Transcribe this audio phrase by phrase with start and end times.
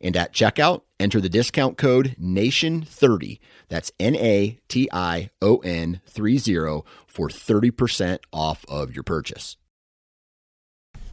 [0.00, 3.40] And at checkout, enter the discount code NATION30.
[3.68, 9.56] That's N A T I O N 30 for 30% off of your purchase.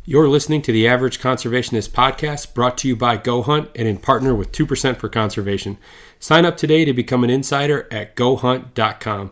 [0.07, 3.97] You're listening to the Average Conservationist podcast brought to you by Go Hunt and in
[3.97, 5.79] partner with 2% for Conservation.
[6.19, 9.31] Sign up today to become an insider at gohunt.com.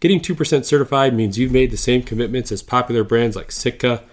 [0.00, 4.04] Getting 2% certified means you've made the same commitments as popular brands like Sitka,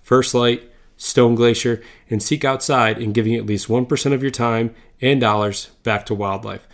[0.00, 4.74] First Lite, Stone Glacier, and Seek Outside in giving at least 1% of your time
[5.02, 6.66] and dollars back to wildlife.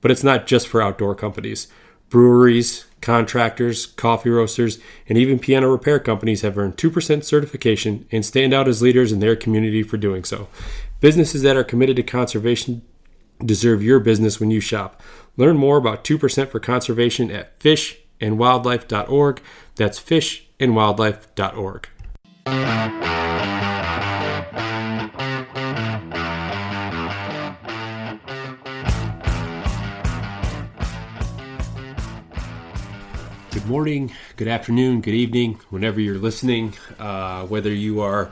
[0.00, 1.68] But it's not just for outdoor companies.
[2.08, 8.54] Breweries, contractors, coffee roasters, and even piano repair companies have earned 2% certification and stand
[8.54, 10.48] out as leaders in their community for doing so.
[11.00, 12.82] Businesses that are committed to conservation
[13.44, 15.02] deserve your business when you shop.
[15.36, 17.58] Learn more about 2% for conservation at
[18.20, 19.42] fishandwildlife.org.
[19.76, 21.88] That's fishandwildlife.org.
[33.50, 36.74] Good morning, good afternoon, good evening, whenever you're listening.
[36.98, 38.30] Uh, whether you are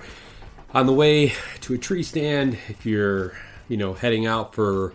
[0.74, 1.32] on the way
[1.62, 3.32] to a tree stand, if you're,
[3.68, 4.92] you know, heading out for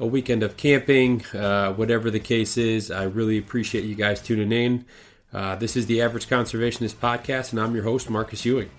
[0.00, 4.50] a weekend of camping, uh, whatever the case is, I really appreciate you guys tuning
[4.50, 4.86] in.
[5.32, 8.70] Uh, this is the Average Conservationist Podcast, and I'm your host, Marcus Ewing.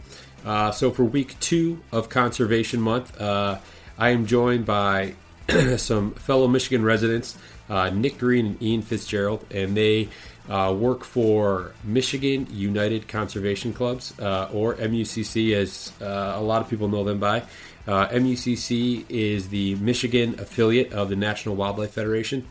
[0.44, 3.60] Uh, so, for week two of Conservation Month, uh,
[4.00, 5.14] I am joined by
[5.78, 7.38] some fellow Michigan residents,
[7.70, 10.10] uh, Nick Green and Ian Fitzgerald, and they
[10.50, 17.04] uh, work for Michigan United Conservation Clubs, or MUCC, as a lot of people know
[17.04, 17.44] them by.
[17.88, 22.48] Uh, MUCC is the Michigan affiliate of the National Wildlife Federation.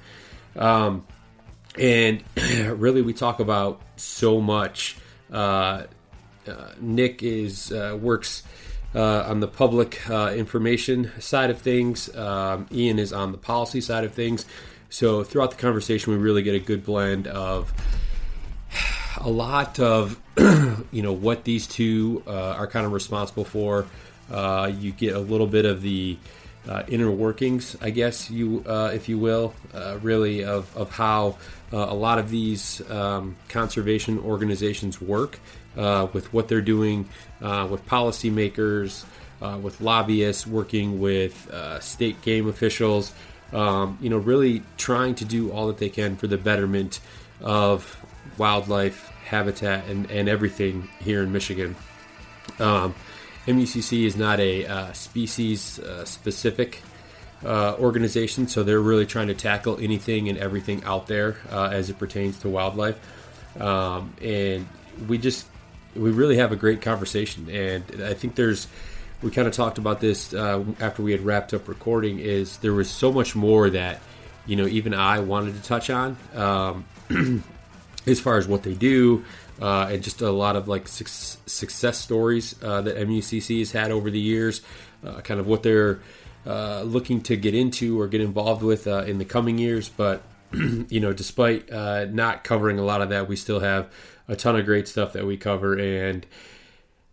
[0.57, 1.07] Um,
[1.79, 4.97] and really, we talk about so much.
[5.33, 5.85] Uh,
[6.49, 8.43] uh, Nick is works
[8.93, 12.15] on the public information side of things.
[12.17, 14.45] Um, Ian is on the policy side of things.
[14.91, 17.73] So throughout the conversation, we really get a good blend of
[19.19, 23.87] a lot of you know what these two uh, are kind of responsible for.
[24.31, 26.17] Uh, you get a little bit of the
[26.69, 31.37] uh, inner workings, I guess you, uh, if you will, uh, really of of how
[31.73, 35.41] uh, a lot of these um, conservation organizations work
[35.75, 37.09] with what they're doing
[37.41, 39.05] with policymakers,
[39.63, 41.51] with lobbyists, working with
[41.81, 43.15] state game officials
[43.53, 47.01] um, you know, really trying to do all that they can for the betterment
[47.41, 47.97] of
[48.39, 51.77] wildlife habitat and, and everything here in Michigan.
[52.59, 52.95] Um,
[53.47, 56.83] MUCC is not a uh, species uh, specific
[57.45, 61.89] uh, organization, so they're really trying to tackle anything and everything out there uh, as
[61.89, 62.99] it pertains to wildlife.
[63.61, 64.69] Um, and
[65.09, 65.47] we just,
[65.95, 67.49] we really have a great conversation.
[67.49, 68.69] And I think there's,
[69.23, 72.73] we kind of talked about this uh, after we had wrapped up recording is there
[72.73, 74.01] was so much more that
[74.47, 76.85] you know even i wanted to touch on um,
[78.07, 79.25] as far as what they do
[79.61, 84.11] uh, and just a lot of like success stories uh, that MUCC has had over
[84.11, 84.63] the years,
[85.05, 86.01] uh, kind of what they're
[86.47, 89.89] uh, looking to get into or get involved with uh, in the coming years.
[89.89, 90.23] But
[90.53, 93.93] you know, despite uh, not covering a lot of that, we still have
[94.29, 96.27] a ton of great stuff that we cover and.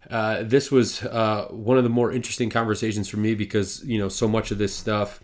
[0.09, 4.51] This was one of the more interesting conversations for me because you know so much
[4.51, 5.21] of this stuff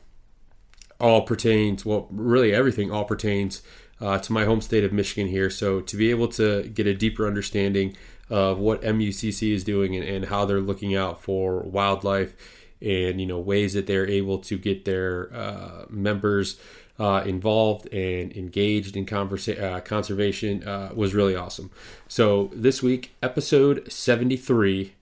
[1.00, 3.62] all pertains well really everything all pertains
[4.04, 6.94] uh, to my home state of michigan here so to be able to get a
[6.94, 7.96] deeper understanding
[8.30, 12.36] of what mucc is doing and, and how they're looking out for wildlife
[12.82, 16.60] and you know ways that they're able to get their uh, members
[17.00, 21.72] uh, involved and engaged in conversa- uh, conservation uh, was really awesome.
[22.08, 24.94] So this week, episode 73,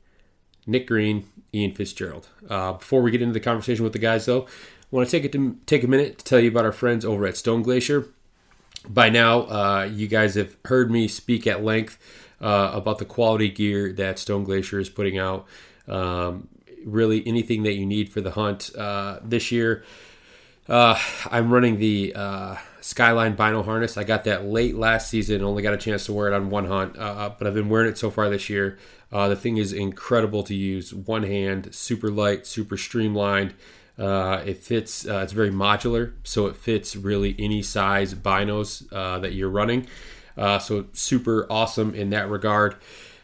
[0.66, 2.30] Nick Green, Ian Fitzgerald.
[2.50, 5.26] Uh, before we get into the conversation with the guys, though, I want to take
[5.26, 8.08] it to take a minute to tell you about our friends over at Stone Glacier.
[8.88, 12.00] By now, uh, you guys have heard me speak at length
[12.42, 15.46] uh, about the quality gear that Stone Glacier is putting out.
[15.88, 16.48] Um,
[16.86, 18.72] really, anything that you need for the hunt
[19.24, 19.84] this year
[20.72, 20.98] uh,
[21.30, 23.98] I'm running the uh, Skyline Bino harness.
[23.98, 25.44] I got that late last season.
[25.44, 27.68] Only got a chance to wear it on one hunt, uh, uh, but I've been
[27.70, 28.78] wearing it so far this year.
[29.12, 30.94] Uh, the thing is incredible to use.
[30.94, 33.54] One hand, super light, super streamlined.
[33.98, 35.06] Uh, it fits.
[35.06, 39.88] it's very modular, so it fits really any size binos that you're running.
[40.38, 42.76] so super awesome in that regard.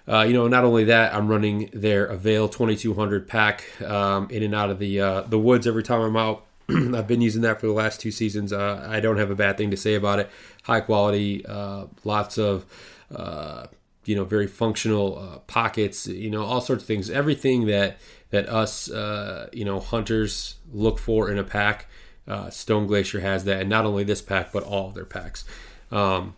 [0.08, 4.56] Uh, you know, not only that, I'm running their Avail 2200 pack um, in and
[4.56, 6.46] out of the uh, the woods every time I'm out.
[6.70, 8.54] I've been using that for the last two seasons.
[8.54, 10.30] Uh, I don't have a bad thing to say about it.
[10.64, 12.66] High quality, uh, lots of
[13.14, 13.68] uh,
[14.06, 16.08] you know very functional uh, pockets.
[16.08, 17.10] You know all sorts of things.
[17.10, 17.98] Everything that
[18.30, 21.88] that us uh, you know hunters look for in a pack.
[22.28, 25.46] Uh, Stone Glacier has that, and not only this pack, but all of their packs.
[25.92, 26.36] Um,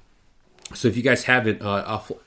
[0.73, 1.61] so if you guys haven't,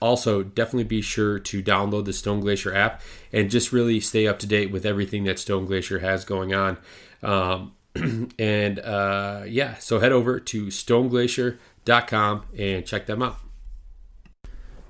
[0.01, 3.01] also definitely be sure to download the Stone Glacier app
[3.33, 6.79] and just really stay up to date with everything that Stone Glacier has going on.
[7.23, 7.75] Um,
[8.39, 13.39] and uh, yeah, so head over to stoneglacier.com and check them out.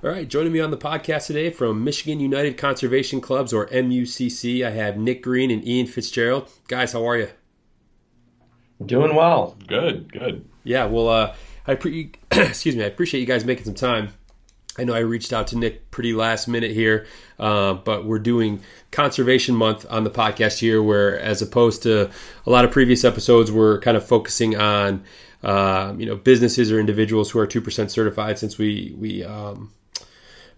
[0.04, 4.66] All right, joining me on the podcast today from Michigan United Conservation Clubs or MUCC,
[4.66, 6.50] I have Nick Green and Ian Fitzgerald.
[6.66, 7.28] Guys, how are you?
[8.84, 9.56] Doing well.
[9.69, 10.44] Good, good.
[10.64, 11.37] Yeah, well, uh,
[11.69, 14.08] I pre- excuse me, I appreciate you guys making some time
[14.78, 17.06] I know I reached out to Nick pretty last minute here,
[17.38, 18.60] uh, but we're doing
[18.90, 22.10] Conservation Month on the podcast here, where as opposed to
[22.46, 25.04] a lot of previous episodes, we're kind of focusing on
[25.43, 28.38] uh, you know businesses or individuals who are two percent certified.
[28.38, 29.72] Since we we um,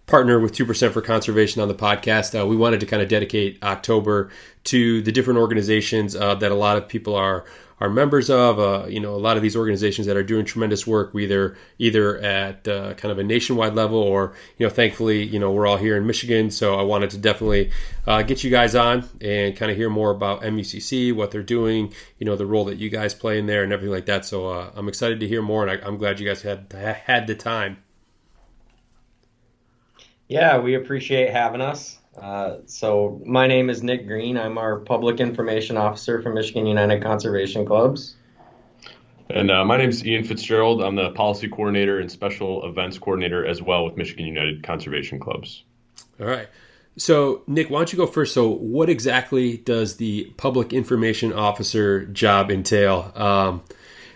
[0.07, 3.09] partner with two percent for conservation on the podcast, uh, we wanted to kind of
[3.09, 4.29] dedicate October
[4.65, 7.45] to the different organizations uh, that a lot of people are
[7.79, 8.59] are members of.
[8.59, 12.17] Uh, you know, a lot of these organizations that are doing tremendous work, either either
[12.19, 15.77] at uh, kind of a nationwide level or you know, thankfully, you know, we're all
[15.77, 17.71] here in Michigan, so I wanted to definitely
[18.07, 21.93] uh, get you guys on and kind of hear more about MUCC, what they're doing,
[22.19, 24.25] you know, the role that you guys play in there, and everything like that.
[24.25, 27.27] So uh, I'm excited to hear more, and I, I'm glad you guys had had
[27.27, 27.77] the time.
[30.27, 31.99] Yeah, we appreciate having us.
[32.19, 34.37] Uh, so my name is Nick Green.
[34.37, 38.15] I'm our public information officer for Michigan United Conservation Clubs.
[39.29, 40.81] And uh, my name is Ian Fitzgerald.
[40.81, 45.63] I'm the policy coordinator and special events coordinator as well with Michigan United Conservation Clubs.
[46.19, 46.47] All right.
[46.97, 48.33] So, Nick, why don't you go first?
[48.33, 53.11] So, what exactly does the public information officer job entail?
[53.15, 53.63] Um,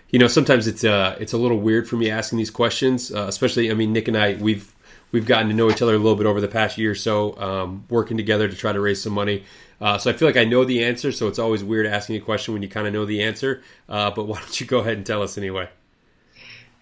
[0.08, 3.26] you know, sometimes it's uh, it's a little weird for me asking these questions, uh,
[3.28, 3.70] especially.
[3.70, 4.72] I mean, Nick and I we've
[5.12, 7.36] we've gotten to know each other a little bit over the past year or so,
[7.38, 9.44] um, working together to try to raise some money.
[9.80, 11.10] Uh, so I feel like I know the answer.
[11.12, 13.62] So it's always weird asking a question when you kind of know the answer.
[13.88, 15.68] Uh, but why don't you go ahead and tell us anyway?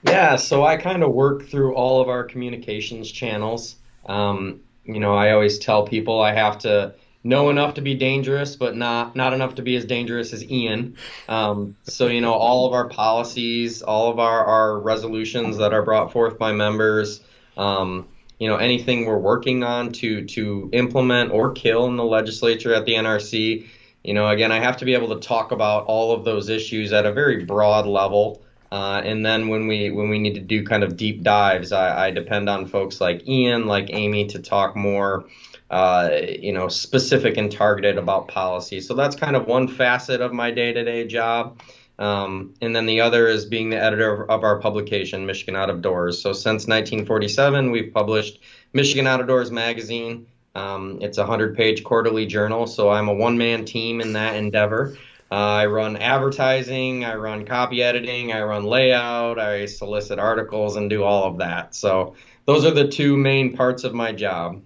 [0.02, 3.76] Yeah, so I kind of work through all of our communications channels.
[4.06, 6.94] Um, you know, I always tell people I have to
[7.24, 10.96] know enough to be dangerous, but not not enough to be as dangerous as Ian.
[11.28, 15.82] Um, so you know, all of our policies, all of our, our resolutions that are
[15.82, 17.20] brought forth by members.
[17.56, 18.06] Um,
[18.38, 22.84] you know anything we're working on to to implement or kill in the legislature at
[22.84, 23.66] the NRC.
[24.04, 26.92] You know, again, I have to be able to talk about all of those issues
[26.92, 28.42] at a very broad level.
[28.70, 32.06] Uh, and then when we when we need to do kind of deep dives, I,
[32.06, 35.24] I depend on folks like Ian, like Amy, to talk more,
[35.70, 38.80] uh, you know, specific and targeted about policy.
[38.80, 41.60] So that's kind of one facet of my day-to-day job.
[41.98, 45.68] Um, and then the other is being the editor of, of, our publication, Michigan Out
[45.68, 46.22] of Doors.
[46.22, 48.38] So since 1947, we've published
[48.72, 50.26] Michigan Out of Doors magazine.
[50.54, 54.36] Um, it's a 100 page quarterly journal, so I'm a one man team in that
[54.36, 54.96] endeavor.
[55.30, 60.88] Uh, I run advertising, I run copy editing, I run layout, I solicit articles, and
[60.88, 61.74] do all of that.
[61.74, 62.14] So
[62.46, 64.62] those are the two main parts of my job.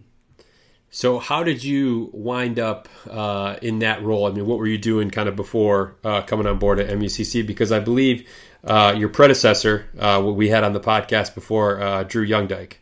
[0.94, 4.26] So, how did you wind up uh, in that role?
[4.26, 7.46] I mean, what were you doing kind of before uh, coming on board at MUCC?
[7.46, 8.28] Because I believe
[8.62, 12.74] uh, your predecessor, uh, what we had on the podcast before, uh, Drew Youngdyke.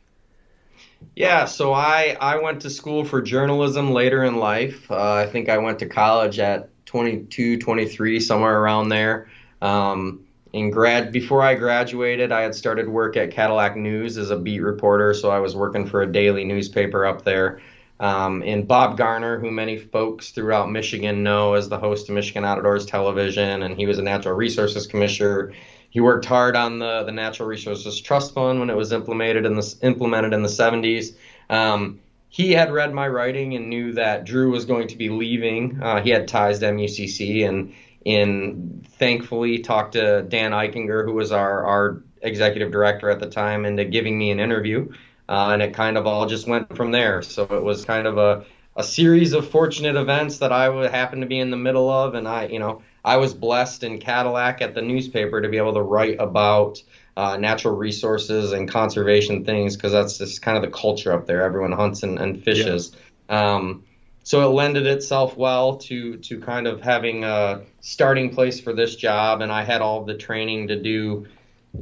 [1.14, 4.90] Yeah, so I, I went to school for journalism later in life.
[4.90, 9.30] Uh, I think I went to college at 22, 23, somewhere around there.
[9.62, 14.36] Um, in grad before I graduated, I had started work at Cadillac News as a
[14.36, 17.60] beat reporter, so I was working for a daily newspaper up there.
[18.00, 22.46] Um, and Bob Garner, who many folks throughout Michigan know as the host of Michigan
[22.46, 25.52] Outdoors Television, and he was a natural resources commissioner.
[25.90, 29.54] He worked hard on the, the Natural Resources Trust Fund when it was implemented in
[29.54, 31.14] the implemented in the 70s.
[31.50, 35.82] Um, he had read my writing and knew that Drew was going to be leaving.
[35.82, 41.32] Uh, he had ties to MUCC and in thankfully talked to Dan Eichinger, who was
[41.32, 44.90] our, our executive director at the time, into giving me an interview
[45.30, 47.22] uh, and it kind of all just went from there.
[47.22, 48.44] So it was kind of a,
[48.76, 52.14] a series of fortunate events that I would happen to be in the middle of,
[52.14, 55.74] and I, you know, I was blessed in Cadillac at the newspaper to be able
[55.74, 56.82] to write about
[57.16, 61.42] uh, natural resources and conservation things because that's just kind of the culture up there.
[61.42, 62.96] Everyone hunts and, and fishes.
[63.28, 63.54] Yeah.
[63.54, 63.84] Um,
[64.24, 68.96] so it lended itself well to to kind of having a starting place for this
[68.96, 71.26] job, and I had all the training to do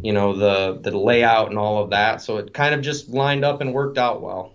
[0.03, 2.23] you know the the layout and all of that.
[2.23, 4.53] So it kind of just lined up and worked out well.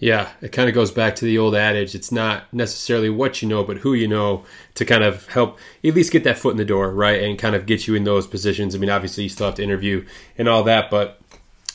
[0.00, 1.94] Yeah, it kind of goes back to the old adage.
[1.94, 4.44] It's not necessarily what you know, but who you know
[4.74, 7.20] to kind of help at least get that foot in the door, right?
[7.20, 8.76] And kind of get you in those positions.
[8.76, 10.06] I mean, obviously, you still have to interview
[10.36, 11.20] and all that, but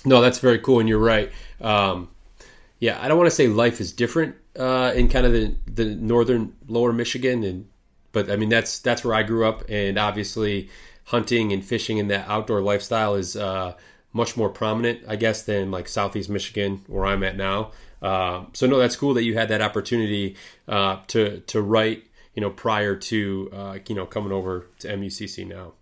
[0.06, 0.80] no, that's very cool.
[0.80, 1.32] And you're right.
[1.60, 2.10] Um,
[2.80, 5.86] yeah, I don't want to say life is different uh, in kind of the, the
[5.86, 7.68] northern lower Michigan, and
[8.14, 10.70] but I mean that's that's where I grew up, and obviously
[11.06, 13.74] hunting and fishing and that outdoor lifestyle is uh,
[14.14, 17.72] much more prominent, I guess, than like Southeast Michigan where I'm at now.
[18.02, 20.36] Uh, so no, that's cool that you had that opportunity
[20.68, 25.48] uh, to to write, you know, prior to uh, you know coming over to MUCC
[25.48, 25.74] now.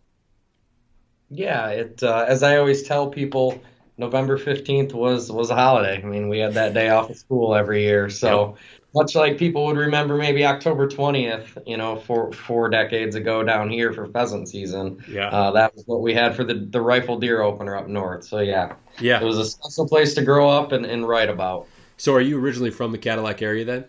[1.30, 3.62] Yeah, it uh, as I always tell people,
[3.98, 6.02] November fifteenth was was a holiday.
[6.02, 8.58] I mean, we had that day off of school every year, so yep
[8.94, 13.70] much like people would remember maybe October 20th, you know, four four decades ago down
[13.70, 15.04] here for pheasant season.
[15.08, 18.26] Yeah, uh, that was what we had for the the rifle deer opener up north.
[18.26, 21.68] So yeah, yeah, it was a special place to grow up and, and write about.
[21.98, 23.86] So are you originally from the Cadillac area then?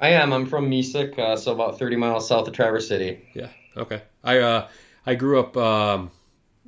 [0.00, 0.32] I am.
[0.32, 3.28] I'm from Mesick, uh, so about 30 miles south of Traverse City.
[3.34, 3.48] Yeah.
[3.76, 4.02] Okay.
[4.24, 4.68] I uh,
[5.06, 6.10] I grew up um,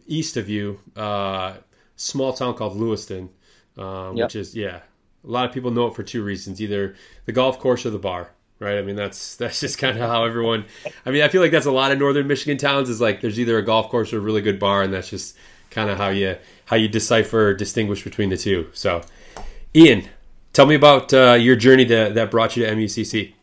[0.06, 1.54] east of you, uh,
[1.96, 3.30] small town called Lewiston,
[3.78, 4.26] um, yep.
[4.26, 4.80] which is yeah
[5.26, 6.94] a lot of people know it for two reasons: either
[7.26, 8.30] the golf course or the bar.
[8.60, 8.78] Right?
[8.78, 10.64] I mean, that's that's just kind of how everyone.
[11.04, 12.88] I mean, I feel like that's a lot of northern Michigan towns.
[12.88, 15.36] Is like there's either a golf course or a really good bar, and that's just
[15.70, 18.68] kind of how you how you decipher distinguish between the two.
[18.72, 19.02] So,
[19.74, 20.08] Ian,
[20.52, 23.34] tell me about uh, your journey to, that brought you to MUCC.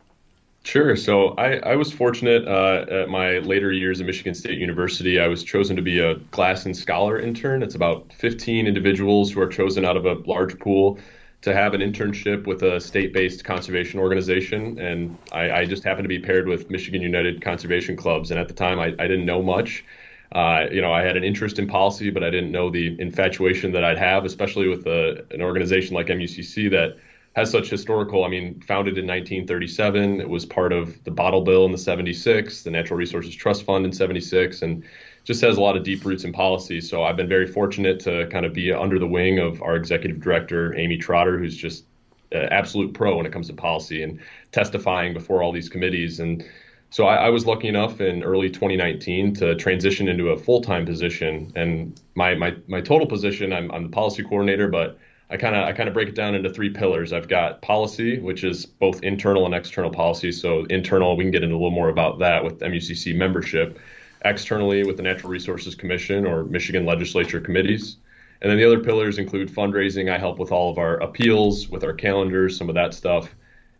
[0.64, 0.96] Sure.
[0.96, 5.20] So I, I was fortunate uh, at my later years at Michigan State University.
[5.20, 7.64] I was chosen to be a class and Scholar intern.
[7.64, 11.00] It's about 15 individuals who are chosen out of a large pool
[11.42, 16.10] to have an internship with a state-based conservation organization, and I, I, just happened to
[16.10, 18.30] be paired with Michigan United Conservation Clubs.
[18.30, 19.84] And at the time, I, I didn't know much.
[20.32, 23.72] Uh, you know, I had an interest in policy, but I didn't know the infatuation
[23.72, 26.98] that I'd have, especially with a, an organization like MUCC that
[27.36, 28.24] has such historical.
[28.24, 32.64] I mean, founded in 1937, it was part of the Bottle Bill in the 76,
[32.64, 34.84] the Natural Resources Trust Fund in 76, and
[35.24, 36.82] just has a lot of deep roots in policy.
[36.82, 40.20] So I've been very fortunate to kind of be under the wing of our executive
[40.20, 41.86] director, Amy Trotter, who's just
[42.32, 44.20] an absolute pro when it comes to policy and
[44.52, 46.20] testifying before all these committees.
[46.20, 46.44] And
[46.90, 51.52] so I, I was lucky enough in early 2019 to transition into a full-time position.
[51.56, 54.98] And my my my total position, I'm, I'm the policy coordinator, but
[55.30, 57.14] I kind of I kind of break it down into three pillars.
[57.14, 60.32] I've got policy, which is both internal and external policy.
[60.32, 63.80] So internal, we can get into a little more about that with MUCC membership
[64.26, 67.98] externally with the Natural Resources Commission or Michigan legislature committees.
[68.42, 70.12] And then the other pillars include fundraising.
[70.12, 73.34] I help with all of our appeals, with our calendars, some of that stuff.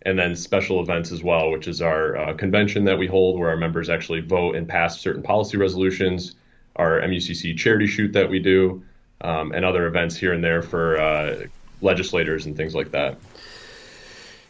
[0.04, 3.50] And then special events as well, which is our uh, convention that we hold where
[3.50, 6.36] our members actually vote and pass certain policy resolutions,
[6.76, 8.84] our MUCC charity shoot that we do,
[9.22, 11.46] um, and other events here and there for uh,
[11.82, 13.18] legislators and things like that.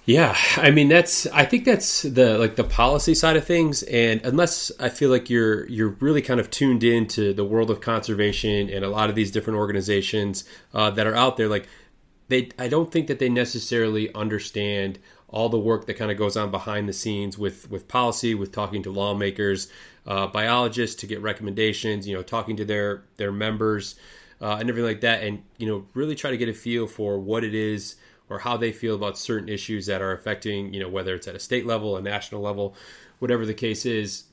[0.05, 4.19] Yeah, I mean that's I think that's the like the policy side of things and
[4.23, 8.69] unless I feel like you're you're really kind of tuned into the world of conservation
[8.69, 10.43] and a lot of these different organizations
[10.73, 11.67] uh, that are out there like
[12.29, 16.35] they I don't think that they necessarily understand all the work that kind of goes
[16.35, 19.67] on behind the scenes with with policy with talking to lawmakers,
[20.07, 23.95] uh, biologists to get recommendations, you know, talking to their their members
[24.41, 27.19] uh, and everything like that, and you know really try to get a feel for
[27.19, 27.95] what it is
[28.31, 31.35] or how they feel about certain issues that are affecting you know whether it's at
[31.35, 32.75] a state level, a national level,
[33.19, 34.23] whatever the case is.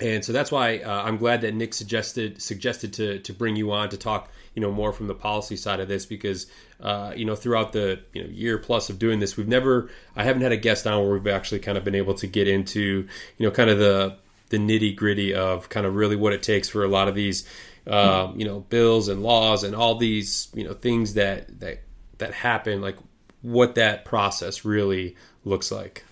[0.00, 3.72] And so that's why uh, I'm glad that Nick suggested suggested to to bring you
[3.72, 6.46] on to talk you know more from the policy side of this because
[6.80, 10.24] uh, you know throughout the you know year plus of doing this we've never I
[10.24, 13.08] haven't had a guest on where we've actually kind of been able to get into
[13.38, 14.16] you know kind of the
[14.50, 17.48] the nitty gritty of kind of really what it takes for a lot of these
[17.86, 21.80] um, you know bills and laws and all these you know things that that
[22.18, 22.96] that happen like
[23.42, 26.04] what that process really looks like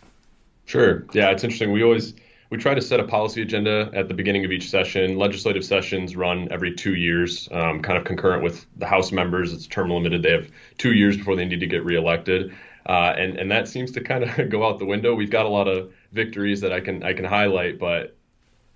[0.66, 2.14] sure yeah it's interesting we always
[2.50, 5.18] we try to set a policy agenda at the beginning of each session.
[5.18, 9.52] Legislative sessions run every two years, um, kind of concurrent with the House members.
[9.52, 10.22] It's term limited.
[10.22, 12.54] They have two years before they need to get reelected.
[12.86, 15.14] Uh, and and that seems to kind of go out the window.
[15.14, 18.16] We've got a lot of victories that I can I can highlight, but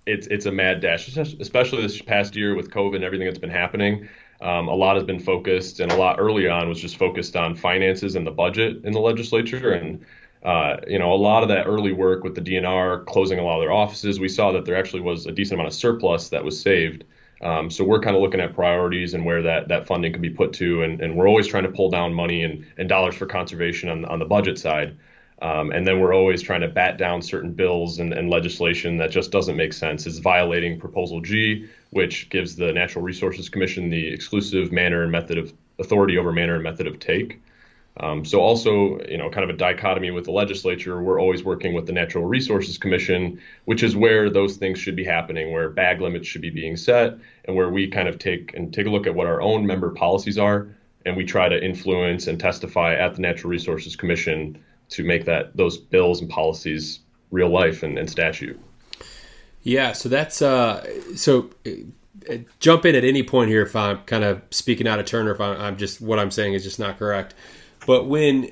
[0.05, 3.49] it's it's a mad dash, especially this past year with COVID and everything that's been
[3.49, 4.07] happening.
[4.43, 7.55] Um, a lot has been focused, and a lot early on was just focused on
[7.55, 9.71] finances and the budget in the legislature.
[9.71, 10.05] And
[10.43, 13.55] uh, you know, a lot of that early work with the DNR closing a lot
[13.55, 16.43] of their offices, we saw that there actually was a decent amount of surplus that
[16.43, 17.05] was saved.
[17.41, 20.29] Um, so we're kind of looking at priorities and where that, that funding can be
[20.29, 23.25] put to, and, and we're always trying to pull down money and, and dollars for
[23.25, 24.97] conservation on, on the budget side.
[25.41, 29.11] Um, and then we're always trying to bat down certain bills and, and, legislation that
[29.11, 30.05] just doesn't make sense.
[30.05, 35.37] It's violating Proposal G, which gives the Natural Resources Commission the exclusive manner and method
[35.37, 37.41] of authority over manner and method of take.
[37.97, 41.01] Um, so also, you know, kind of a dichotomy with the legislature.
[41.01, 45.03] We're always working with the Natural Resources Commission, which is where those things should be
[45.03, 48.73] happening, where bag limits should be being set, and where we kind of take and
[48.73, 50.67] take a look at what our own member policies are,
[51.05, 54.57] and we try to influence and testify at the Natural Resources Commission
[54.89, 58.59] to make that those bills and policies real life and, and statute.
[59.63, 61.49] Yeah, so that's uh, so.
[61.65, 65.27] Uh, jump in at any point here if I'm kind of speaking out of turn
[65.27, 67.33] or if I'm, I'm just what I'm saying is just not correct.
[67.85, 68.49] But when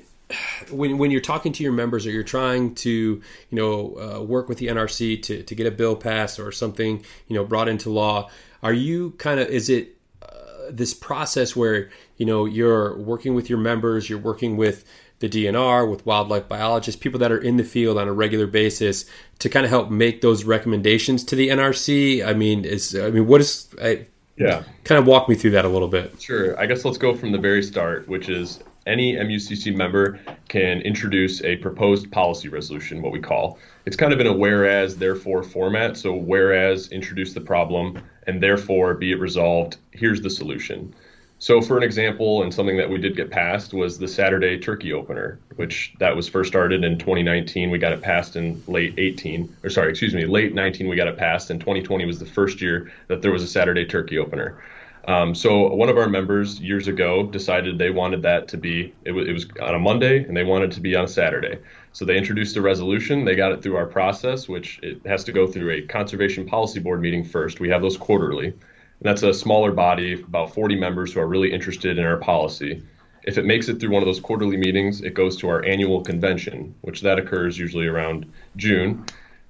[0.70, 4.48] when when you're talking to your members or you're trying to you know uh, work
[4.48, 7.90] with the NRC to to get a bill passed or something you know brought into
[7.90, 8.30] law,
[8.62, 13.48] are you kind of is it uh, this process where you know you're working with
[13.48, 14.84] your members, you're working with
[15.22, 19.06] the DNR, with wildlife biologists, people that are in the field on a regular basis
[19.38, 22.26] to kind of help make those recommendations to the NRC?
[22.26, 24.06] I mean, is I mean, what is I,
[24.36, 26.20] yeah, kind of walk me through that a little bit.
[26.20, 26.58] Sure.
[26.60, 31.42] I guess let's go from the very start, which is any MUCC member can introduce
[31.44, 33.58] a proposed policy resolution, what we call.
[33.86, 35.96] It's kind of in a whereas, therefore format.
[35.96, 40.94] So, whereas introduce the problem, and therefore be it resolved, here's the solution.
[41.42, 44.92] So, for an example, and something that we did get passed was the Saturday turkey
[44.92, 47.68] opener, which that was first started in 2019.
[47.68, 50.86] We got it passed in late 18, or sorry, excuse me, late 19.
[50.86, 53.84] We got it passed, and 2020 was the first year that there was a Saturday
[53.84, 54.62] turkey opener.
[55.08, 59.08] Um, so one of our members years ago decided they wanted that to be it,
[59.08, 61.58] w- it was on a Monday and they wanted to be on a Saturday.
[61.90, 63.24] So they introduced a resolution.
[63.24, 66.78] They got it through our process, which it has to go through a conservation policy
[66.78, 67.58] board meeting first.
[67.58, 68.54] We have those quarterly.
[69.02, 72.84] And that's a smaller body, about 40 members who are really interested in our policy.
[73.24, 76.02] If it makes it through one of those quarterly meetings, it goes to our annual
[76.02, 79.04] convention, which that occurs usually around June.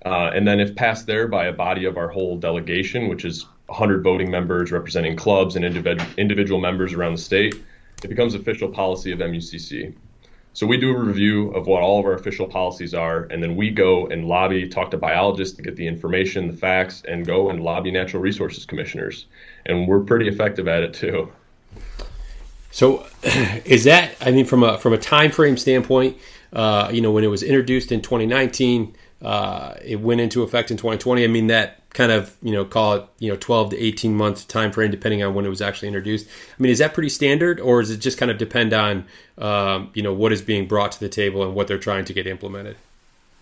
[0.06, 3.44] Uh, and then if passed there by a body of our whole delegation, which is
[3.66, 7.54] 100 voting members representing clubs and individual individual members around the state,
[8.02, 9.94] it becomes official policy of MUCC.
[10.54, 13.56] So we do a review of what all of our official policies are, and then
[13.56, 17.48] we go and lobby, talk to biologists to get the information, the facts, and go
[17.48, 19.26] and lobby natural resources commissioners.
[19.64, 21.32] And we're pretty effective at it too.
[22.70, 24.14] So, is that?
[24.20, 26.18] I mean, from a from a time frame standpoint,
[26.52, 30.76] uh, you know, when it was introduced in 2019, uh, it went into effect in
[30.76, 31.24] 2020.
[31.24, 34.48] I mean, that kind of you know call it you know 12 to 18 month
[34.48, 36.26] time frame depending on when it was actually introduced.
[36.26, 39.04] I mean is that pretty standard or does it just kind of depend on
[39.38, 42.12] um, you know what is being brought to the table and what they're trying to
[42.12, 42.76] get implemented?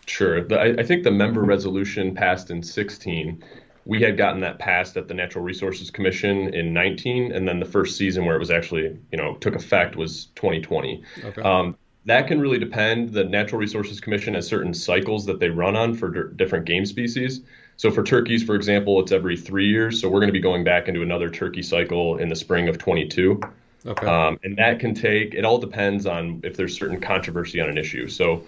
[0.06, 0.42] Sure.
[0.42, 3.42] The, I, I think the member resolution passed in 16
[3.86, 7.66] we had gotten that passed at the natural resources commission in 19 and then the
[7.66, 11.42] first season where it was actually you know took effect was 2020 okay.
[11.42, 13.10] um, that can really depend.
[13.10, 16.86] The Natural Resources Commission has certain cycles that they run on for d- different game
[16.86, 17.40] species.
[17.76, 20.00] So for turkeys, for example, it's every three years.
[20.00, 22.78] So we're going to be going back into another turkey cycle in the spring of
[22.78, 23.40] 22.
[23.86, 24.06] Okay.
[24.06, 27.78] Um, and that can take, it all depends on if there's certain controversy on an
[27.78, 28.08] issue.
[28.08, 28.44] So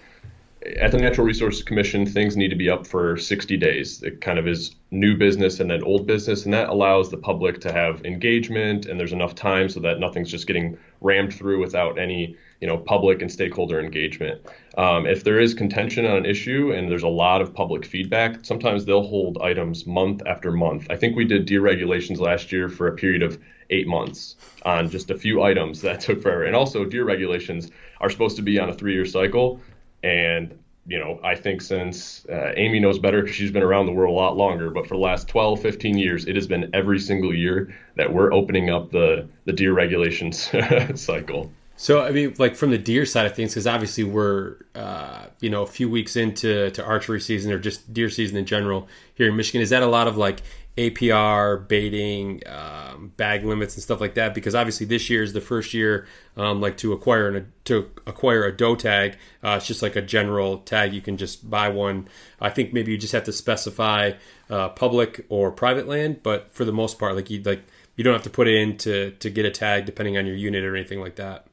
[0.79, 4.01] at the Natural Resources Commission, things need to be up for 60 days.
[4.03, 7.59] It kind of is new business and then old business, and that allows the public
[7.61, 11.99] to have engagement and there's enough time so that nothing's just getting rammed through without
[11.99, 14.41] any you know, public and stakeholder engagement.
[14.77, 18.45] Um, if there is contention on an issue and there's a lot of public feedback,
[18.45, 20.87] sometimes they'll hold items month after month.
[20.89, 23.37] I think we did deer regulations last year for a period of
[23.69, 26.45] eight months on just a few items that took forever.
[26.45, 29.59] And also, deer regulations are supposed to be on a three year cycle.
[30.01, 33.91] And you know, I think since uh, Amy knows better because she's been around the
[33.91, 36.99] world a lot longer, but for the last 12, 15 years, it has been every
[36.99, 40.49] single year that we're opening up the, the deer regulations
[40.95, 41.51] cycle.
[41.83, 45.49] So, I mean, like from the deer side of things, because obviously we're, uh, you
[45.49, 49.27] know, a few weeks into to archery season or just deer season in general here
[49.27, 50.43] in Michigan, is that a lot of like
[50.77, 54.33] APR, baiting, um, bag limits, and stuff like that.
[54.33, 58.45] Because obviously this year is the first year, um, like to acquire an, to acquire
[58.45, 59.17] a doe tag.
[59.43, 60.93] Uh, it's just like a general tag.
[60.93, 62.07] You can just buy one.
[62.39, 64.13] I think maybe you just have to specify
[64.49, 67.65] uh, public or private land, but for the most part, like you like
[67.97, 70.37] you don't have to put it in to to get a tag depending on your
[70.37, 71.47] unit or anything like that.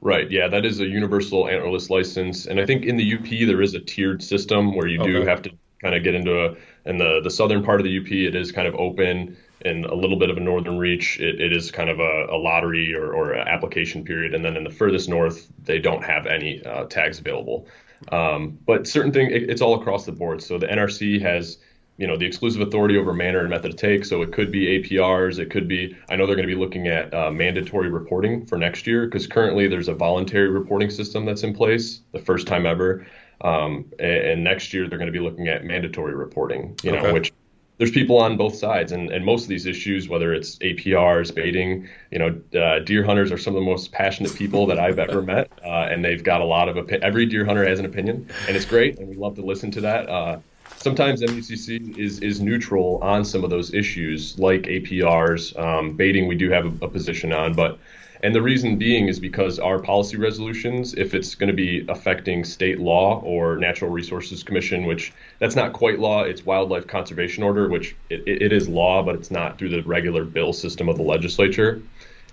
[0.00, 0.30] Right.
[0.30, 3.74] Yeah, that is a universal antlerless license, and I think in the UP there is
[3.74, 5.50] a tiered system where you do have to
[5.82, 6.56] kind of get into a
[6.88, 9.94] in the the southern part of the UP it is kind of open and a
[9.94, 13.12] little bit of a northern reach it, it is kind of a, a lottery or,
[13.12, 17.18] or application period and then in the furthest north they don't have any uh, tags
[17.18, 17.66] available
[18.12, 21.58] um, but certain thing it, it's all across the board so the NRC has
[21.98, 24.80] you know the exclusive authority over manner and method of take so it could be
[24.80, 28.46] aprs it could be i know they're going to be looking at uh, mandatory reporting
[28.46, 32.46] for next year because currently there's a voluntary reporting system that's in place the first
[32.46, 33.06] time ever
[33.40, 37.12] um, and, and, next year they're going to be looking at mandatory reporting, you know,
[37.12, 37.32] which
[37.78, 41.88] there's people on both sides, and, and most of these issues, whether it's APRs, baiting,
[42.10, 45.22] you know, uh, deer hunters are some of the most passionate people that I've ever
[45.22, 48.28] met, uh, and they've got a lot of opi- every deer hunter has an opinion,
[48.48, 50.42] and it's great, and we love to listen to that.
[50.80, 56.28] Sometimes MUCC is is neutral on some of those issues, like APRs, um, baiting.
[56.28, 57.78] We do have a, a position on, but
[58.22, 62.44] and the reason being is because our policy resolutions, if it's going to be affecting
[62.44, 67.68] state law or Natural Resources Commission, which that's not quite law, it's Wildlife Conservation Order,
[67.68, 71.02] which it, it is law, but it's not through the regular bill system of the
[71.02, 71.80] legislature.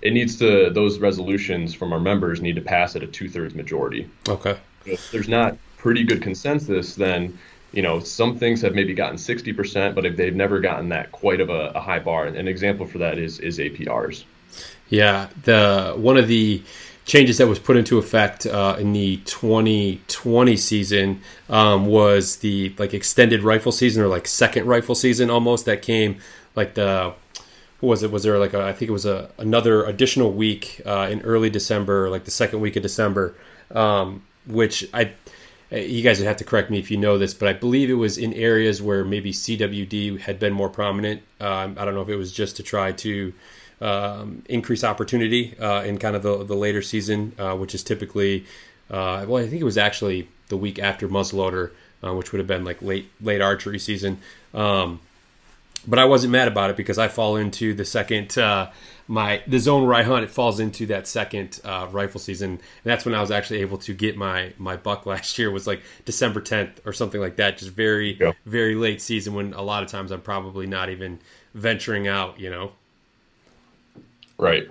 [0.02, 3.54] It needs to, those resolutions from our members need to pass at a two thirds
[3.54, 4.10] majority.
[4.28, 4.56] Okay.
[4.84, 7.38] If there's not pretty good consensus, then
[7.72, 11.40] you know, some things have maybe gotten 60%, but if they've never gotten that quite
[11.40, 12.26] of a, a high bar.
[12.26, 14.24] And an example for that is is APRs.
[14.88, 16.62] Yeah, the one of the
[17.06, 22.92] changes that was put into effect uh, in the 2020 season um, was the like
[22.92, 26.18] extended rifle season or like second rifle season almost that came
[26.56, 27.14] like the
[27.78, 30.80] what was it was there like a, I think it was a another additional week
[30.84, 33.34] uh, in early December like the second week of December
[33.70, 35.12] um, which I
[35.70, 37.94] you guys would have to correct me if you know this, but I believe it
[37.94, 41.22] was in areas where maybe CWD had been more prominent.
[41.40, 43.32] Um, I don't know if it was just to try to
[43.80, 48.44] um, increase opportunity uh, in kind of the, the later season, uh, which is typically,
[48.90, 51.72] uh, well, I think it was actually the week after muzzleloader,
[52.04, 54.18] uh, which would have been like late late archery season.
[54.54, 55.00] Um,
[55.86, 58.70] but I wasn't mad about it because I fall into the second uh,
[59.08, 60.24] my the zone where I hunt.
[60.24, 63.78] It falls into that second uh, rifle season, and that's when I was actually able
[63.78, 65.50] to get my my buck last year.
[65.50, 67.58] Was like December 10th or something like that.
[67.58, 68.32] Just very yeah.
[68.44, 71.20] very late season when a lot of times I'm probably not even
[71.54, 72.40] venturing out.
[72.40, 72.72] You know.
[74.38, 74.68] Right.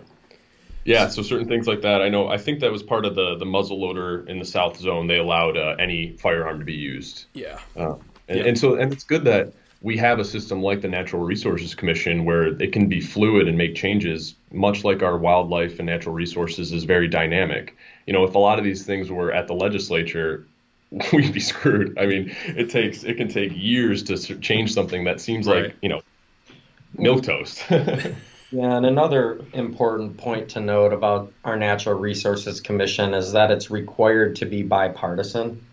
[0.83, 2.03] Yeah, so certain things like that.
[2.03, 2.27] I know.
[2.27, 5.07] I think that was part of the the muzzle loader in the South Zone.
[5.07, 7.25] They allowed uh, any firearm to be used.
[7.33, 7.59] Yeah.
[7.75, 7.95] Uh,
[8.27, 8.45] and, yeah.
[8.45, 9.53] and so and it's good that
[9.85, 13.55] we have a system like the Natural Resources Commission where it can be fluid and
[13.55, 17.77] make changes, much like our wildlife and natural resources is very dynamic.
[18.07, 20.47] You know, if a lot of these things were at the legislature,
[21.13, 21.99] we'd be screwed.
[21.99, 25.65] I mean, it takes it can take years to change something that seems right.
[25.65, 26.01] like you know
[26.97, 27.63] milk toast.
[28.51, 33.69] Yeah, and another important point to note about our Natural Resources Commission is that it's
[33.69, 35.65] required to be bipartisan.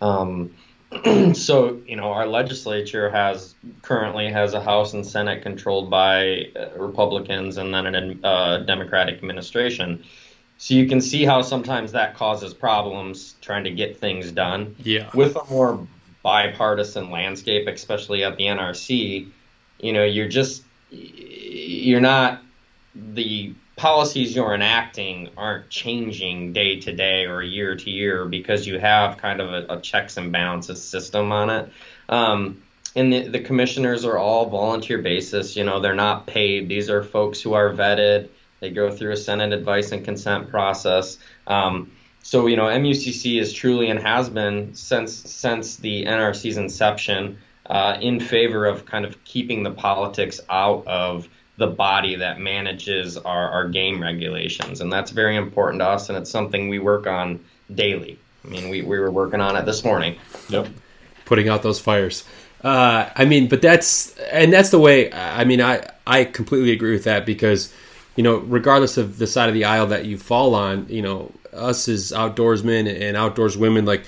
[0.00, 0.54] Um,
[1.34, 6.78] so, you know, our legislature has currently has a House and Senate controlled by uh,
[6.78, 10.04] Republicans and then a uh, Democratic administration.
[10.56, 14.74] So you can see how sometimes that causes problems trying to get things done.
[14.78, 15.10] Yeah.
[15.14, 15.86] With a more
[16.22, 19.28] bipartisan landscape, especially at the NRC,
[19.78, 22.42] you know, you're just you're not
[22.94, 28.78] the policies you're enacting aren't changing day to day or year to year because you
[28.78, 31.72] have kind of a, a checks and balances system on it.
[32.08, 32.62] Um,
[32.94, 35.56] and the, the, commissioners are all volunteer basis.
[35.56, 36.68] You know, they're not paid.
[36.68, 38.28] These are folks who are vetted.
[38.60, 41.18] They go through a Senate advice and consent process.
[41.46, 47.38] Um, so you know, MUCC is truly and has been since since the NRC's inception
[47.66, 53.18] uh, in favor of kind of keeping the politics out of the body that manages
[53.18, 54.80] our, our game regulations.
[54.80, 57.40] And that's very important to us, and it's something we work on
[57.74, 58.18] daily.
[58.44, 60.18] I mean, we, we were working on it this morning.
[60.48, 60.68] Yep.
[61.24, 62.24] Putting out those fires.
[62.62, 65.12] Uh, I mean, but that's and that's the way.
[65.12, 67.72] I mean, I I completely agree with that because
[68.16, 71.30] you know, regardless of the side of the aisle that you fall on, you know,
[71.52, 74.04] us as outdoorsmen and outdoors women, like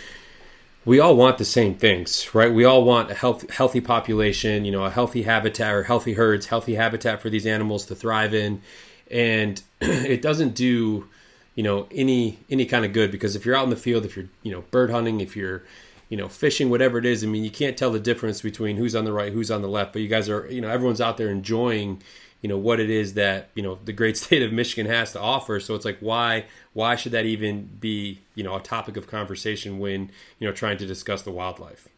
[0.84, 2.52] we all want the same things, right?
[2.52, 6.46] We all want a health, healthy population, you know, a healthy habitat or healthy herds,
[6.46, 8.62] healthy habitat for these animals to thrive in,
[9.10, 11.06] and it doesn't do,
[11.54, 14.16] you know, any any kind of good because if you're out in the field, if
[14.16, 15.62] you're you know bird hunting, if you're
[16.10, 17.24] you know, fishing, whatever it is.
[17.24, 19.68] I mean, you can't tell the difference between who's on the right, who's on the
[19.68, 19.92] left.
[19.92, 22.02] But you guys are, you know, everyone's out there enjoying,
[22.42, 25.20] you know, what it is that you know the great state of Michigan has to
[25.20, 25.60] offer.
[25.60, 29.78] So it's like, why, why should that even be, you know, a topic of conversation
[29.78, 31.88] when you know trying to discuss the wildlife?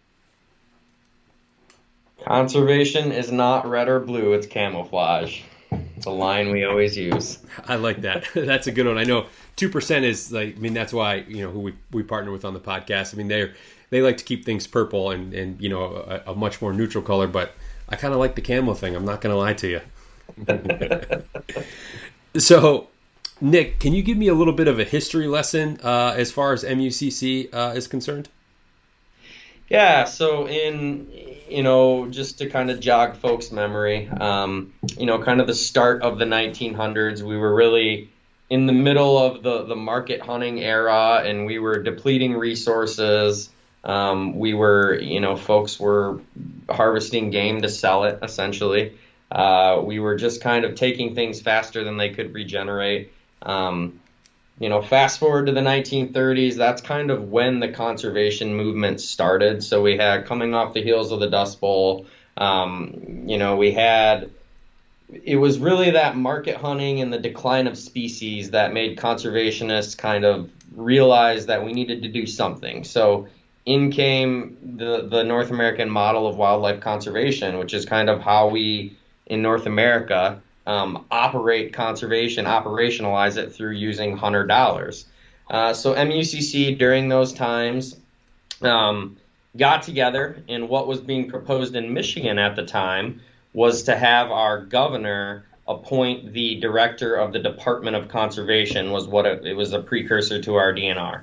[2.24, 5.42] Conservation is not red or blue; it's camouflage.
[5.96, 7.38] It's a line we always use.
[7.66, 8.26] I like that.
[8.34, 8.98] That's a good one.
[8.98, 10.56] I know two percent is like.
[10.56, 13.14] I mean, that's why you know who we we partner with on the podcast.
[13.14, 13.54] I mean, they're
[13.90, 15.84] they like to keep things purple and and you know
[16.26, 17.26] a, a much more neutral color.
[17.26, 17.54] But
[17.88, 18.96] I kind of like the camo thing.
[18.96, 19.80] I'm not going to lie to you.
[22.40, 22.88] so,
[23.42, 26.52] Nick, can you give me a little bit of a history lesson uh, as far
[26.52, 28.28] as MUCC uh, is concerned?
[29.68, 30.04] Yeah.
[30.04, 31.08] So in
[31.52, 35.54] you know, just to kind of jog folks' memory, um, you know, kind of the
[35.54, 38.10] start of the 1900s, we were really
[38.48, 43.50] in the middle of the, the market hunting era and we were depleting resources.
[43.84, 46.20] Um, we were, you know, folks were
[46.68, 48.98] harvesting game to sell it essentially.
[49.30, 53.12] Uh, we were just kind of taking things faster than they could regenerate.
[53.42, 54.00] Um,
[54.58, 59.64] you know, fast forward to the 1930s, that's kind of when the conservation movement started.
[59.64, 63.72] So we had coming off the heels of the Dust Bowl, um, you know, we
[63.72, 64.30] had
[65.24, 70.24] it was really that market hunting and the decline of species that made conservationists kind
[70.24, 72.84] of realize that we needed to do something.
[72.84, 73.28] So
[73.66, 78.48] in came the the North American model of wildlife conservation, which is kind of how
[78.48, 85.06] we in North America um, operate conservation, operationalize it through using hunter dollars.
[85.50, 87.96] Uh, so MUCC during those times
[88.62, 89.16] um,
[89.56, 93.20] got together, and what was being proposed in Michigan at the time
[93.52, 98.90] was to have our governor appoint the director of the Department of Conservation.
[98.90, 101.22] Was what it, it was a precursor to our DNR.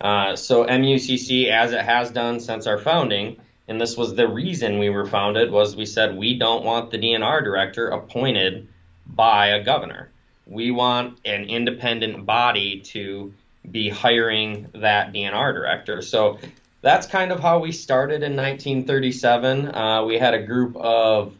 [0.00, 4.78] Uh, so MUCC, as it has done since our founding, and this was the reason
[4.78, 8.68] we were founded, was we said we don't want the DNR director appointed
[9.08, 10.10] by a governor.
[10.46, 13.32] We want an independent body to
[13.70, 16.00] be hiring that DNR director.
[16.02, 16.38] So
[16.80, 19.74] that's kind of how we started in 1937.
[19.74, 21.34] Uh, we had a group of,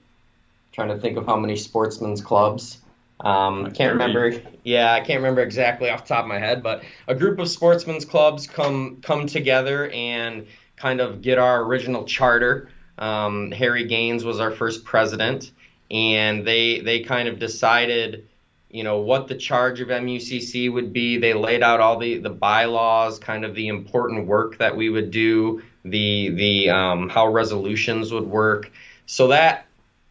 [0.72, 2.78] trying to think of how many sportsmen's clubs.
[3.20, 4.40] Um, I can't remember.
[4.62, 7.48] Yeah, I can't remember exactly off the top of my head, but a group of
[7.48, 12.68] sportsmen's clubs come come together and kind of get our original charter.
[12.98, 15.50] Um, Harry Gaines was our first president,
[15.90, 18.29] and they they kind of decided,
[18.70, 21.18] you know, what the charge of MUCC would be.
[21.18, 25.11] They laid out all the the bylaws, kind of the important work that we would
[25.11, 28.70] do, the the um, how resolutions would work.
[29.07, 29.68] So that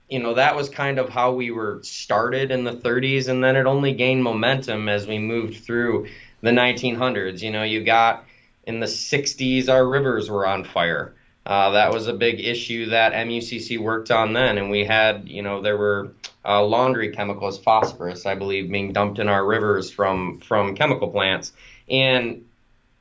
[0.10, 3.56] you know, that was kind of how we were started in the 30s, and then
[3.56, 6.08] it only gained momentum as we moved through
[6.42, 7.42] the 1900s.
[7.42, 8.24] You know, you got
[8.66, 11.14] in the 60s, our rivers were on fire.
[11.48, 15.42] Uh, that was a big issue that MUCC worked on then, and we had, you
[15.42, 16.12] know, there were
[16.44, 21.54] uh, laundry chemicals, phosphorus, I believe, being dumped in our rivers from from chemical plants,
[21.90, 22.44] and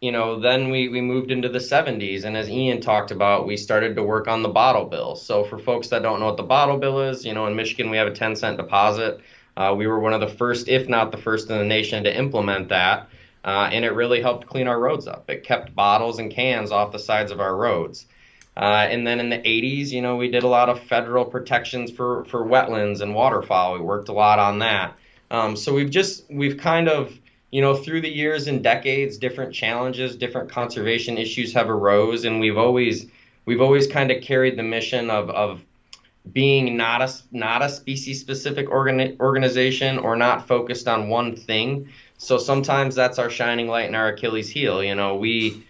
[0.00, 3.56] you know, then we, we moved into the 70s, and as Ian talked about, we
[3.56, 5.16] started to work on the bottle bill.
[5.16, 7.90] So, for folks that don't know what the bottle bill is, you know, in Michigan
[7.90, 9.20] we have a 10 cent deposit.
[9.56, 12.16] Uh, we were one of the first, if not the first in the nation, to
[12.16, 13.08] implement that,
[13.44, 15.28] uh, and it really helped clean our roads up.
[15.28, 18.06] It kept bottles and cans off the sides of our roads.
[18.56, 21.90] Uh, and then in the 80s, you know, we did a lot of federal protections
[21.90, 23.74] for, for wetlands and waterfowl.
[23.74, 24.94] We worked a lot on that.
[25.30, 27.12] Um, so we've just, we've kind of,
[27.50, 32.40] you know, through the years and decades, different challenges, different conservation issues have arose, and
[32.40, 33.06] we've always
[33.44, 35.62] we've always kind of carried the mission of of
[36.32, 41.88] being not a not a species specific organ, organization or not focused on one thing.
[42.18, 44.82] So sometimes that's our shining light and our Achilles heel.
[44.82, 45.64] You know, we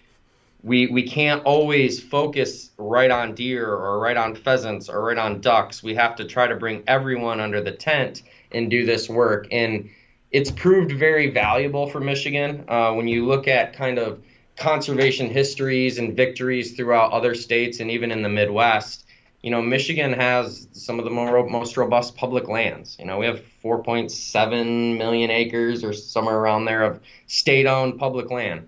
[0.66, 5.40] we we can't always focus right on deer or right on pheasants or right on
[5.40, 5.80] ducks.
[5.80, 9.46] We have to try to bring everyone under the tent and do this work.
[9.52, 9.90] And
[10.32, 12.64] it's proved very valuable for Michigan.
[12.66, 14.20] Uh, when you look at kind of
[14.56, 19.06] conservation histories and victories throughout other states and even in the Midwest,
[19.42, 22.96] you know, Michigan has some of the more, most robust public lands.
[22.98, 28.66] You know, we have 4.7 million acres or somewhere around there of state-owned public land.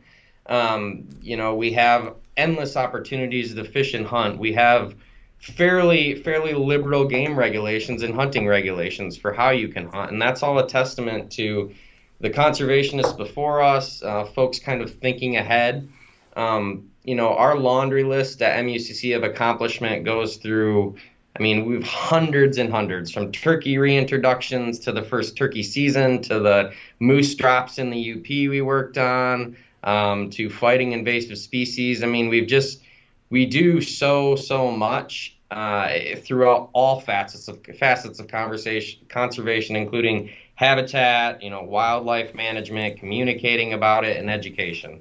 [0.48, 4.38] Um, you know, we have endless opportunities to fish and hunt.
[4.38, 4.94] We have
[5.38, 10.42] fairly fairly liberal game regulations and hunting regulations for how you can hunt, and that's
[10.42, 11.72] all a testament to
[12.20, 15.88] the conservationists before us, uh, folks kind of thinking ahead.
[16.36, 20.96] Um, you know, our laundry list at MUCC of accomplishment goes through.
[21.38, 26.40] I mean, we've hundreds and hundreds from turkey reintroductions to the first turkey season to
[26.40, 32.02] the moose drops in the UP we worked on um, to fighting invasive species.
[32.02, 32.82] I mean, we've just
[33.30, 40.30] we do so so much uh, throughout all facets of facets of conversation conservation, including
[40.54, 45.00] habitat, you know, wildlife management, communicating about it, and education.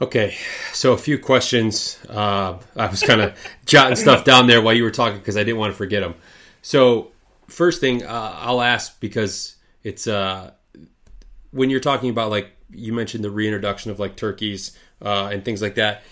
[0.00, 0.34] Okay,
[0.72, 1.98] so a few questions.
[2.08, 5.44] Uh, I was kind of jotting stuff down there while you were talking because I
[5.44, 6.16] didn't want to forget them.
[6.60, 7.12] So,
[7.46, 10.50] first thing uh, I'll ask because it's uh,
[11.52, 15.62] when you're talking about like you mentioned the reintroduction of like turkeys uh, and things
[15.62, 16.02] like that.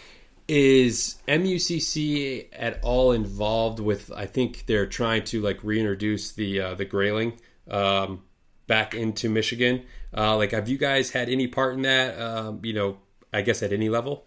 [0.48, 4.10] Is MUCC at all involved with?
[4.10, 8.22] I think they're trying to like reintroduce the uh, the grayling um,
[8.66, 9.84] back into Michigan.
[10.16, 12.20] Uh, like, have you guys had any part in that?
[12.20, 12.98] Um, you know,
[13.32, 14.26] I guess at any level.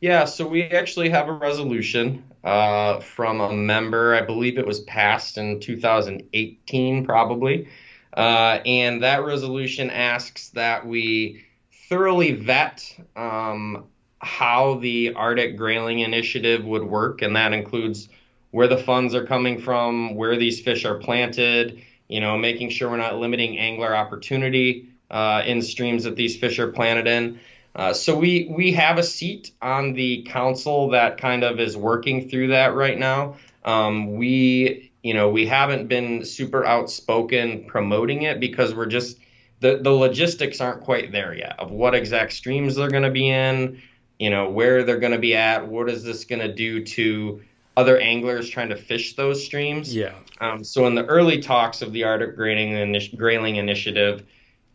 [0.00, 4.14] Yeah, so we actually have a resolution uh, from a member.
[4.14, 7.68] I believe it was passed in 2018, probably.
[8.12, 11.44] Uh, and that resolution asks that we
[11.88, 13.84] thoroughly vet um,
[14.18, 18.08] how the Arctic Grayling Initiative would work, and that includes
[18.50, 22.90] where the funds are coming from, where these fish are planted, you know, making sure
[22.90, 27.40] we're not limiting angler opportunity uh, in streams that these fish are planted in.
[27.74, 32.28] Uh, so we we have a seat on the council that kind of is working
[32.28, 33.36] through that right now.
[33.64, 39.18] Um, we you know we haven't been super outspoken promoting it because we're just
[39.60, 43.28] the the logistics aren't quite there yet of what exact streams they're going to be
[43.28, 43.80] in
[44.18, 47.42] you know where they're going to be at what is this going to do to
[47.76, 49.94] other anglers trying to fish those streams.
[49.94, 50.12] Yeah.
[50.40, 54.26] Um, so in the early talks of the arctic grayling, initi- grayling initiative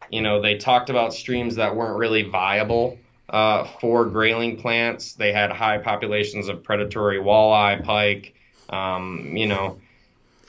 [0.09, 2.97] you know they talked about streams that weren't really viable
[3.29, 5.13] uh, for grayling plants.
[5.13, 8.35] They had high populations of predatory walleye pike
[8.69, 9.79] um, you know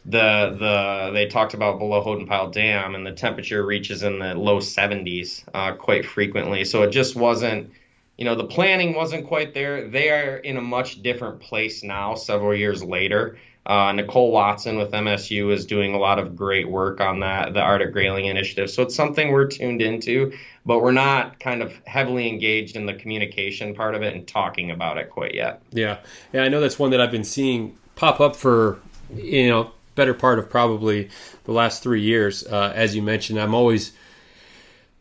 [0.06, 4.58] the the they talked about below Hodenpyle Dam and the temperature reaches in the low
[4.58, 7.72] 70s uh, quite frequently so it just wasn't
[8.16, 9.88] you know, the planning wasn't quite there.
[9.88, 13.38] They are in a much different place now, several years later.
[13.66, 17.60] Uh, Nicole Watson with MSU is doing a lot of great work on that, the
[17.60, 18.70] Arctic Grayling Initiative.
[18.70, 20.32] So it's something we're tuned into,
[20.64, 24.70] but we're not kind of heavily engaged in the communication part of it and talking
[24.70, 25.62] about it quite yet.
[25.72, 25.98] Yeah,
[26.32, 28.78] yeah, I know that's one that I've been seeing pop up for
[29.12, 31.10] you know better part of probably
[31.44, 32.46] the last three years.
[32.46, 33.92] Uh, as you mentioned, I'm always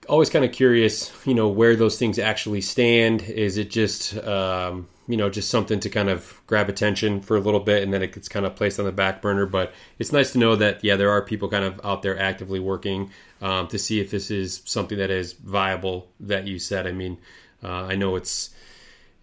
[0.08, 3.22] always kind of curious, you know, where those things actually stand.
[3.24, 7.40] Is it just, um, you know, just something to kind of grab attention for a
[7.40, 9.46] little bit and then it gets kind of placed on the back burner?
[9.46, 12.60] But it's nice to know that, yeah, there are people kind of out there actively
[12.60, 16.88] working um, to see if this is something that is viable that you said.
[16.88, 17.18] I mean,
[17.64, 18.52] uh, I know it's,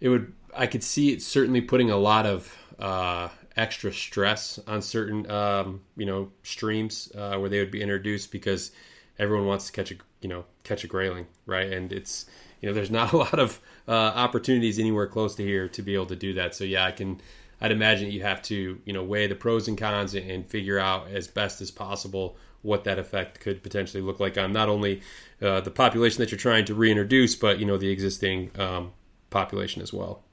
[0.01, 4.81] it would, I could see it certainly putting a lot of, uh, extra stress on
[4.81, 8.71] certain, um, you know, streams uh, where they would be introduced because
[9.19, 11.71] everyone wants to catch a you know catch a grayling, right?
[11.71, 12.25] And it's
[12.61, 15.93] you know there's not a lot of uh, opportunities anywhere close to here to be
[15.93, 16.55] able to do that.
[16.55, 17.21] So yeah, I can.
[17.61, 21.07] I'd imagine you have to you know weigh the pros and cons and figure out
[21.09, 25.01] as best as possible what that effect could potentially look like on not only
[25.41, 28.91] uh, the population that you're trying to reintroduce, but you know the existing um,
[29.29, 30.23] population as well.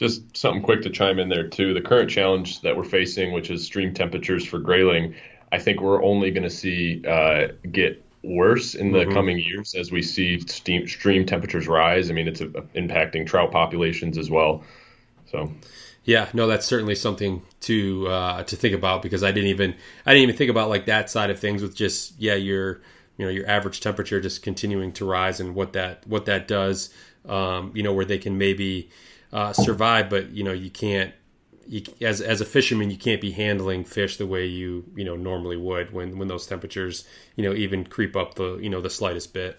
[0.00, 1.74] Just something quick to chime in there too.
[1.74, 5.14] The current challenge that we're facing, which is stream temperatures for grayling,
[5.52, 9.12] I think we're only going to see uh, get worse in the mm-hmm.
[9.12, 12.08] coming years as we see steam, stream temperatures rise.
[12.08, 14.64] I mean, it's a, impacting trout populations as well.
[15.30, 15.52] So.
[16.04, 19.74] Yeah, no, that's certainly something to uh, to think about because I didn't even
[20.06, 22.80] I didn't even think about like that side of things with just yeah your
[23.18, 26.88] you know your average temperature just continuing to rise and what that what that does
[27.28, 28.88] um, you know where they can maybe
[29.32, 31.12] uh, survive but you know you can't
[31.70, 35.14] you, as as a fisherman, you can't be handling fish the way you you know
[35.14, 38.90] normally would when when those temperatures you know even creep up the you know the
[38.90, 39.56] slightest bit.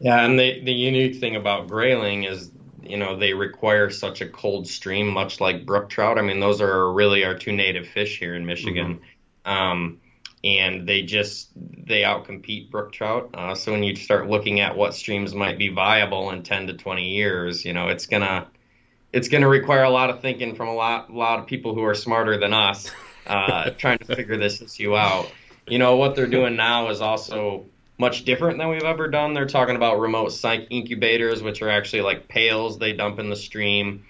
[0.00, 2.50] Yeah, and the the unique thing about grayling is
[2.82, 6.18] you know they require such a cold stream, much like brook trout.
[6.18, 9.00] I mean, those are really our two native fish here in Michigan.
[9.46, 9.50] Mm-hmm.
[9.50, 10.00] Um,
[10.42, 13.30] and they just they outcompete brook trout.
[13.34, 16.74] Uh, so when you start looking at what streams might be viable in 10 to
[16.74, 18.46] 20 years, you know it's gonna
[19.12, 21.74] it's going to require a lot of thinking from a lot, a lot of people
[21.74, 22.90] who are smarter than us,
[23.26, 25.30] uh, trying to figure this issue out.
[25.66, 27.66] You know what they're doing now is also
[27.98, 29.34] much different than we've ever done.
[29.34, 33.36] They're talking about remote site incubators, which are actually like pails they dump in the
[33.36, 34.04] stream,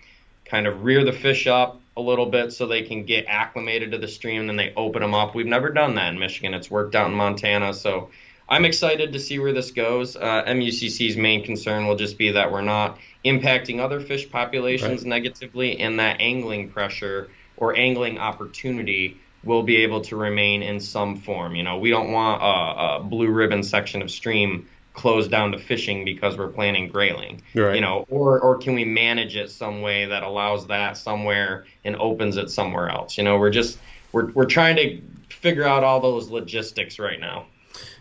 [0.45, 3.99] kind of rear the fish up a little bit so they can get acclimated to
[3.99, 5.35] the stream, and then they open them up.
[5.35, 6.55] We've never done that in Michigan.
[6.55, 8.11] It's worked out in Montana, so
[8.49, 10.17] I'm excited to see where this goes.
[10.17, 15.09] Uh, MUCC's main concern will just be that we're not impacting other fish populations right.
[15.09, 21.17] negatively, and that angling pressure or angling opportunity will be able to remain in some
[21.17, 21.55] form.
[21.55, 24.69] You know, we don't want a, a blue ribbon section of stream
[25.01, 27.41] closed down to fishing because we're planning grayling.
[27.55, 27.75] Right.
[27.75, 31.97] You know, or or can we manage it some way that allows that somewhere and
[31.97, 33.17] opens it somewhere else?
[33.17, 33.79] You know, we're just
[34.13, 35.01] we're we're trying to
[35.35, 37.47] figure out all those logistics right now.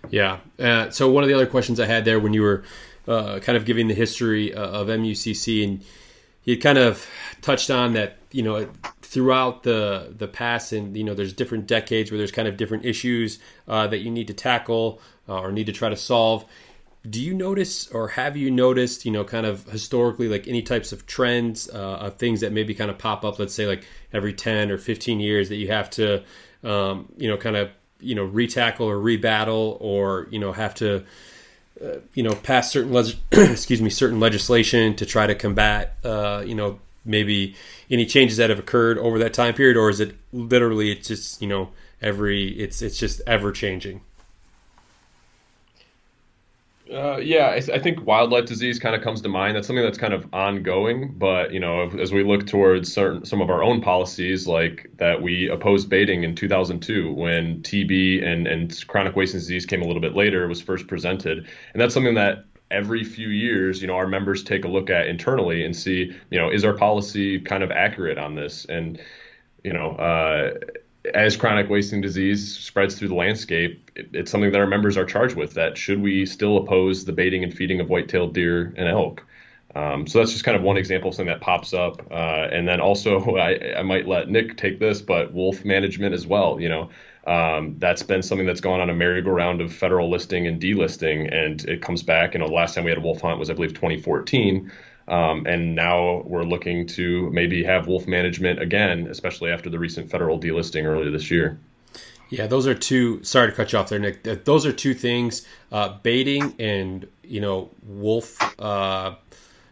[0.09, 0.39] Yeah.
[0.59, 2.63] Uh, so one of the other questions I had there when you were
[3.07, 5.83] uh, kind of giving the history uh, of MUCC and
[6.43, 7.07] you kind of
[7.41, 8.67] touched on that you know
[9.01, 12.85] throughout the the past and you know there's different decades where there's kind of different
[12.85, 13.39] issues
[13.69, 16.43] uh, that you need to tackle uh, or need to try to solve
[17.07, 20.91] do you notice or have you noticed you know kind of historically like any types
[20.91, 24.33] of trends uh, of things that maybe kind of pop up let's say like every
[24.33, 26.23] 10 or 15 years that you have to
[26.63, 27.69] um, you know kind of
[28.01, 31.03] you know retackle or rebattle or you know have to
[31.83, 36.43] uh, you know pass certain leg- excuse me certain legislation to try to combat uh,
[36.45, 37.55] you know maybe
[37.89, 39.77] any changes that have occurred over that time period?
[39.77, 41.69] Or is it literally it's just you know
[42.01, 44.01] every it's it's just ever changing
[46.91, 49.55] uh, yeah, I, think wildlife disease kind of comes to mind.
[49.55, 51.13] That's something that's kind of ongoing.
[51.17, 55.21] But you know, as we look towards certain some of our own policies, like that
[55.21, 60.01] we opposed baiting in 2002 when TB and and chronic wasting disease came a little
[60.01, 64.07] bit later, was first presented, and that's something that every few years, you know, our
[64.07, 67.71] members take a look at internally and see, you know, is our policy kind of
[67.71, 68.65] accurate on this?
[68.65, 68.99] And
[69.63, 70.53] you know, uh,
[71.13, 75.05] as chronic wasting disease spreads through the landscape, it, it's something that our members are
[75.05, 75.53] charged with.
[75.53, 79.25] That should we still oppose the baiting and feeding of white-tailed deer and elk?
[79.75, 82.01] Um, so that's just kind of one example of something that pops up.
[82.11, 86.25] Uh, and then also, I, I, might let Nick take this, but wolf management as
[86.25, 86.59] well.
[86.59, 86.89] You know,
[87.27, 91.63] um, that's been something that's gone on a merry-go-round of federal listing and delisting, and
[91.65, 92.33] it comes back.
[92.33, 94.71] You know, the last time we had a wolf hunt was, I believe, 2014.
[95.09, 100.09] Um, and now we're looking to maybe have wolf management again, especially after the recent
[100.09, 101.59] federal delisting earlier this year.
[102.29, 103.23] Yeah, those are two.
[103.23, 104.23] Sorry to cut you off there, Nick.
[104.45, 108.37] Those are two things: uh, baiting and you know wolf.
[108.59, 109.15] Uh,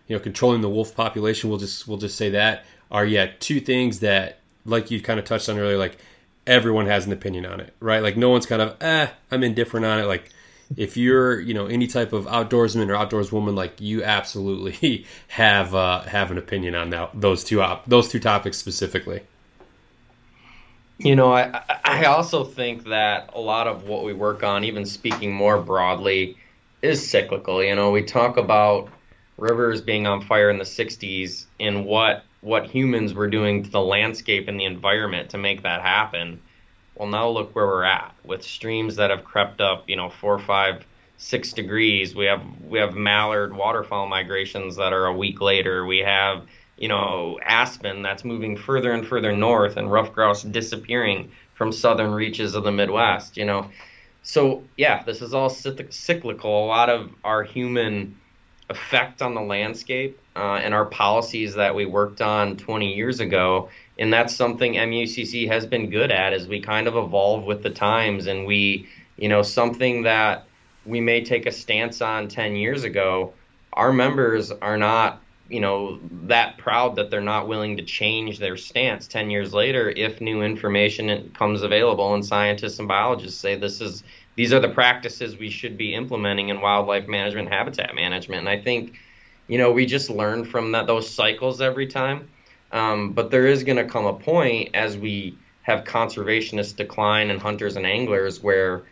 [0.08, 1.50] you know, controlling the wolf population.
[1.50, 5.26] We'll just we'll just say that are yeah two things that, like you kind of
[5.26, 5.98] touched on earlier, like
[6.46, 8.02] everyone has an opinion on it, right?
[8.02, 10.06] Like no one's kind of eh, I'm indifferent on it.
[10.06, 10.30] Like
[10.76, 15.74] if you're you know any type of outdoorsman or outdoors woman like you absolutely have
[15.74, 19.22] uh, have an opinion on that those two op- those two topics specifically.
[20.97, 24.86] You know I, I also think that a lot of what we work on even
[24.86, 26.38] speaking more broadly
[26.82, 27.63] is cyclical.
[27.63, 28.89] You know we talk about
[29.38, 33.82] rivers being on fire in the 60s and what what humans were doing to the
[33.82, 36.39] landscape and the environment to make that happen
[36.98, 40.39] well, now look where we're at with streams that have crept up, you know, four,
[40.39, 40.84] five,
[41.18, 42.16] six degrees.
[42.16, 45.86] We have we have mallard waterfowl migrations that are a week later.
[45.86, 46.43] We have
[46.76, 52.12] you know aspen that's moving further and further north, and ruffed grouse disappearing from southern
[52.12, 53.38] reaches of the Midwest.
[53.38, 53.70] You know,
[54.24, 56.66] so yeah, this is all cyclical.
[56.66, 58.18] A lot of our human
[58.70, 63.70] effect on the landscape uh, and our policies that we worked on 20 years ago
[64.00, 67.70] and that's something MUCC has been good at is we kind of evolve with the
[67.70, 68.28] times.
[68.28, 68.88] And we
[69.18, 70.45] you know something that
[70.86, 73.34] we may take a stance on 10 years ago
[73.74, 78.58] our members are not you know that proud that they're not willing to change their
[78.58, 82.14] stance 10 years later if new information comes available.
[82.14, 84.04] And scientists and biologists say this is
[84.36, 88.39] these are the practices we should be implementing in wildlife management habitat management.
[88.41, 88.98] And i think
[89.48, 92.28] you know we just learn from that those cycles every time
[92.72, 97.41] um, but there is going to come a point as we have conservationists decline and
[97.41, 98.84] hunters and anglers where,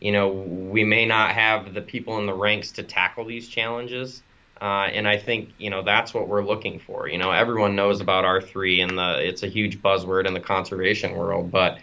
[0.00, 4.22] you know, we may not have the people in the ranks to tackle these challenges.
[4.60, 7.08] Uh, and I think you know that's what we're looking for.
[7.08, 10.40] You know, everyone knows about R three and the it's a huge buzzword in the
[10.40, 11.78] conservation world, but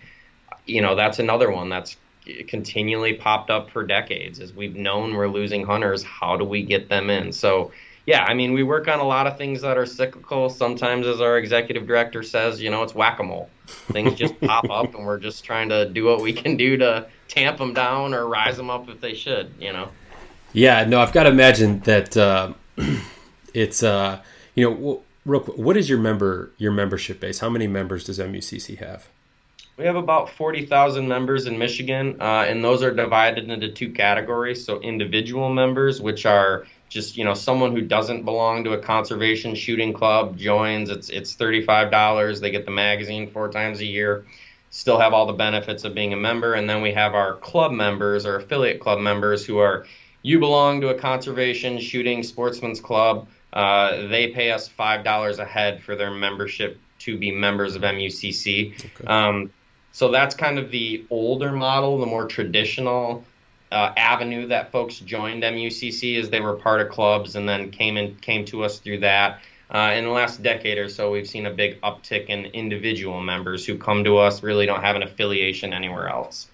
[0.66, 1.96] you know that's another one that's
[2.48, 4.42] continually popped up for decades.
[4.42, 7.32] As we've known we're losing hunters, how do we get them in?
[7.32, 7.72] So
[8.06, 10.50] yeah, I mean, we work on a lot of things that are cyclical.
[10.50, 13.50] Sometimes, as our executive director says, you know, it's whack a mole.
[13.66, 17.08] Things just pop up, and we're just trying to do what we can do to
[17.28, 19.90] tamp them down or rise them up if they should, you know?
[20.54, 22.54] Yeah, no, I've got to imagine that uh,
[23.54, 24.22] it's, uh,
[24.54, 27.40] you know, real quick, what is your member your membership base?
[27.40, 29.08] How many members does MUCC have?
[29.78, 34.64] We have about 40,000 members in Michigan, uh, and those are divided into two categories.
[34.64, 36.66] So, individual members, which are
[36.96, 40.90] just you know someone who doesn't belong to a conservation shooting club joins.
[40.90, 42.40] It's it's $35.
[42.40, 44.26] They get the magazine four times a year.
[44.70, 47.74] Still have all the benefits of being a member, and then we have our club
[47.74, 49.86] members or affiliate club members who are
[50.22, 53.28] you belong to a conservation shooting sportsman's club.
[53.52, 57.82] Uh, they pay us five dollars a head for their membership to be members of
[57.82, 58.74] MUCC.
[58.74, 59.06] Okay.
[59.06, 59.52] Um,
[59.92, 63.26] so that's kind of the older model, the more traditional
[63.72, 67.98] uh, avenue that folks joined MUCC as they were part of clubs and then came
[67.98, 69.40] in came to us through that.
[69.70, 73.66] Uh, in the last decade or so, we've seen a big uptick in individual members
[73.66, 76.48] who come to us really don't have an affiliation anywhere else.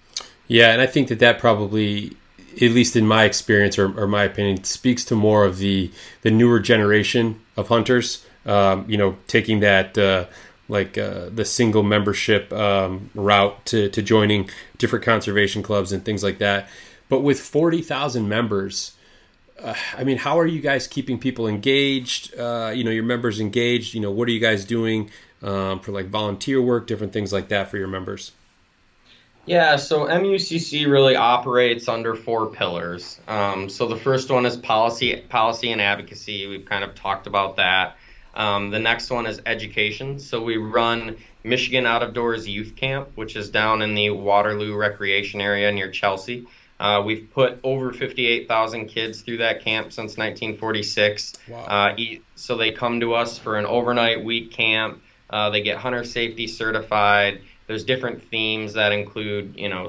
[0.48, 2.16] Yeah, and I think that that probably,
[2.54, 5.90] at least in my experience or, or my opinion, speaks to more of the
[6.22, 8.24] the newer generation of hunters.
[8.46, 9.96] Um, you know, taking that.
[9.96, 10.26] Uh,
[10.68, 14.48] like uh, the single membership um, route to, to joining
[14.78, 16.66] different conservation clubs and things like that.
[17.12, 18.96] But with 40,000 members,
[19.62, 22.34] uh, I mean, how are you guys keeping people engaged?
[22.34, 23.92] Uh, you know, your members engaged.
[23.92, 25.10] You know, what are you guys doing
[25.42, 28.32] um, for like volunteer work, different things like that for your members?
[29.44, 33.20] Yeah, so MUCC really operates under four pillars.
[33.28, 36.46] Um, so the first one is policy, policy and advocacy.
[36.46, 37.98] We've kind of talked about that.
[38.32, 40.18] Um, the next one is education.
[40.18, 44.74] So we run Michigan Out of Doors Youth Camp, which is down in the Waterloo
[44.74, 46.46] Recreation Area near Chelsea.
[46.82, 51.34] Uh, we've put over 58,000 kids through that camp since 1946.
[51.46, 51.60] Wow.
[51.60, 51.96] Uh,
[52.34, 55.00] so they come to us for an overnight week camp.
[55.30, 57.40] Uh, they get hunter safety certified.
[57.68, 59.88] There's different themes that include, you know,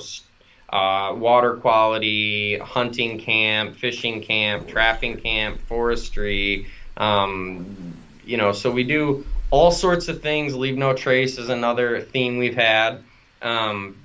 [0.70, 6.68] uh, water quality, hunting camp, fishing camp, trapping camp, forestry.
[6.96, 10.56] Um, you know, so we do all sorts of things.
[10.56, 13.02] Leave no trace is another theme we've had.
[13.42, 13.98] Um,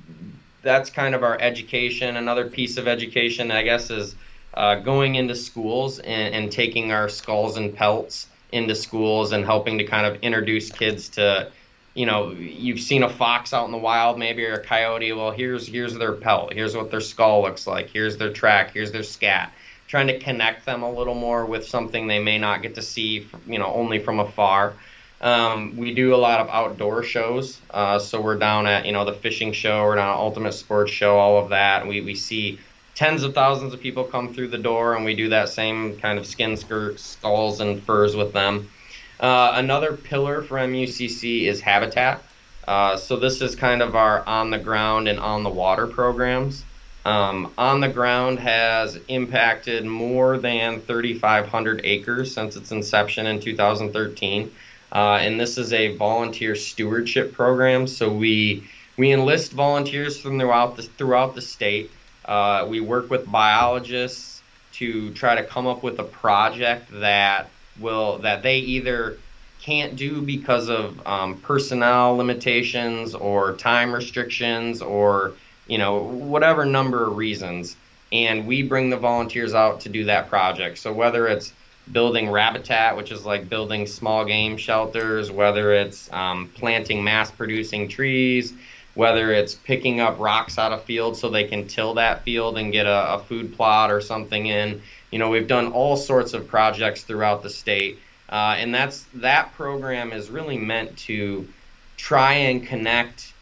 [0.63, 2.17] that's kind of our education.
[2.17, 4.15] Another piece of education, I guess, is
[4.55, 9.79] uh, going into schools and, and, taking our skulls and pelts into schools and helping
[9.79, 11.51] to kind of introduce kids to,
[11.95, 15.13] you know, you've seen a fox out in the wild, maybe or a coyote.
[15.13, 16.55] Well, here's here's their pelt.
[16.55, 17.89] Here's what their skull looks like.
[17.91, 18.73] Here's their track.
[18.73, 19.53] Here's their scat
[19.89, 23.27] trying to connect them a little more with something they may not get to see,
[23.47, 24.75] you know, only from afar.
[25.21, 27.61] Um, we do a lot of outdoor shows.
[27.71, 30.93] Uh, so we're down at, you know, the fishing show, we're down at Ultimate Sports
[30.93, 31.87] Show, all of that.
[31.87, 32.59] We, we see
[32.95, 36.19] tens of thousands of people come through the door, and we do that same kind
[36.19, 38.71] of skin skirt, skulls and furs with them.
[39.19, 42.23] Uh, another pillar for MUCC is habitat.
[42.67, 46.65] Uh, so this is kind of our on the ground and on the water programs
[47.09, 54.51] um, on the ground has impacted more than 3,500 acres since its inception in 2013.
[54.93, 57.87] Uh, and this is a volunteer stewardship program.
[57.87, 58.65] So we
[58.97, 61.91] we enlist volunteers from throughout the throughout the state.
[62.25, 64.43] Uh, we work with biologists
[64.75, 67.49] to try to come up with a project that
[67.81, 69.19] will that they either
[69.61, 75.35] can't do because of um, personnel limitations or time restrictions or
[75.69, 77.77] you know, whatever number of reasons.
[78.11, 80.79] And we bring the volunteers out to do that project.
[80.79, 81.53] So whether it's
[81.93, 87.89] building Rabbitat, which is like building small game shelters, whether it's um, planting mass producing
[87.89, 88.53] trees,
[88.95, 92.73] whether it's picking up rocks out of fields so they can till that field and
[92.73, 94.83] get a, a, food plot or something in.
[95.11, 99.55] You know, we've done all sorts of projects throughout the state, uh, and that's that
[99.55, 101.49] program is really meant to
[101.97, 103.33] try and connect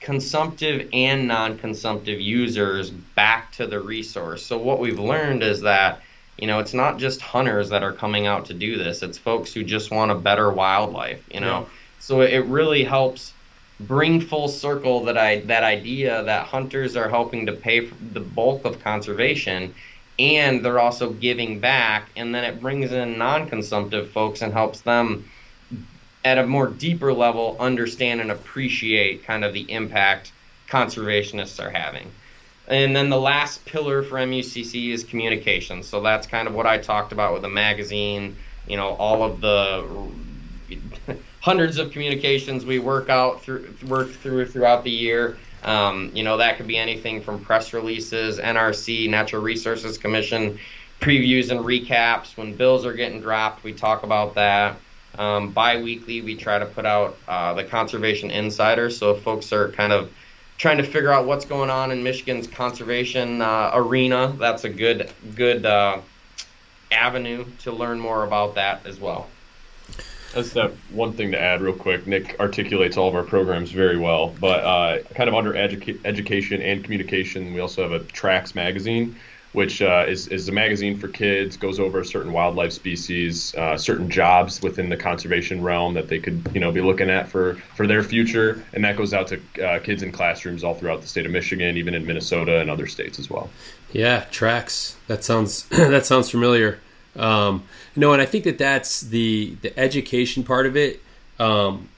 [0.00, 4.44] consumptive and non-consumptive users back to the resource.
[4.44, 6.00] So what we've learned is that
[6.38, 9.02] you know it's not just hunters that are coming out to do this.
[9.02, 11.22] It's folks who just want a better wildlife.
[11.32, 11.66] You know, yeah.
[11.98, 13.32] so it really helps
[13.80, 18.20] bring full circle that I that idea that hunters are helping to pay for the
[18.20, 19.74] bulk of conservation
[20.18, 25.24] and they're also giving back and then it brings in non-consumptive folks and helps them
[26.24, 30.32] at a more deeper level understand and appreciate kind of the impact
[30.68, 32.10] conservationists are having.
[32.66, 35.82] And then the last pillar for MUCC is communication.
[35.82, 38.36] So that's kind of what I talked about with the magazine,
[38.66, 39.86] you know, all of the
[41.40, 45.36] hundreds of communications we work out through work through throughout the year.
[45.62, 50.58] Um, you know, that could be anything from press releases, NRC, Natural Resources Commission
[51.00, 52.36] previews and recaps.
[52.36, 54.76] When bills are getting dropped, we talk about that.
[55.18, 58.90] Um, bi-weekly, we try to put out uh, the Conservation Insider.
[58.90, 60.10] So if folks are kind of
[60.58, 65.10] trying to figure out what's going on in Michigan's conservation uh, arena, that's a good
[65.34, 66.00] good uh,
[66.92, 69.28] avenue to learn more about that as well.
[70.34, 72.08] That's that one thing to add, real quick.
[72.08, 76.60] Nick articulates all of our programs very well, but uh, kind of under educa- education
[76.60, 79.16] and communication, we also have a Tracks magazine,
[79.54, 84.10] which uh, is, is a magazine for kids, goes over certain wildlife species, uh, certain
[84.10, 87.86] jobs within the conservation realm that they could you know be looking at for, for
[87.86, 91.24] their future, and that goes out to uh, kids in classrooms all throughout the state
[91.24, 93.48] of Michigan, even in Minnesota and other states as well.
[93.92, 94.96] Yeah, Tracks.
[95.06, 96.80] That sounds that sounds familiar.
[97.16, 97.62] Um,
[97.94, 101.00] no, and I think that that's the the education part of it.
[101.38, 101.88] Um,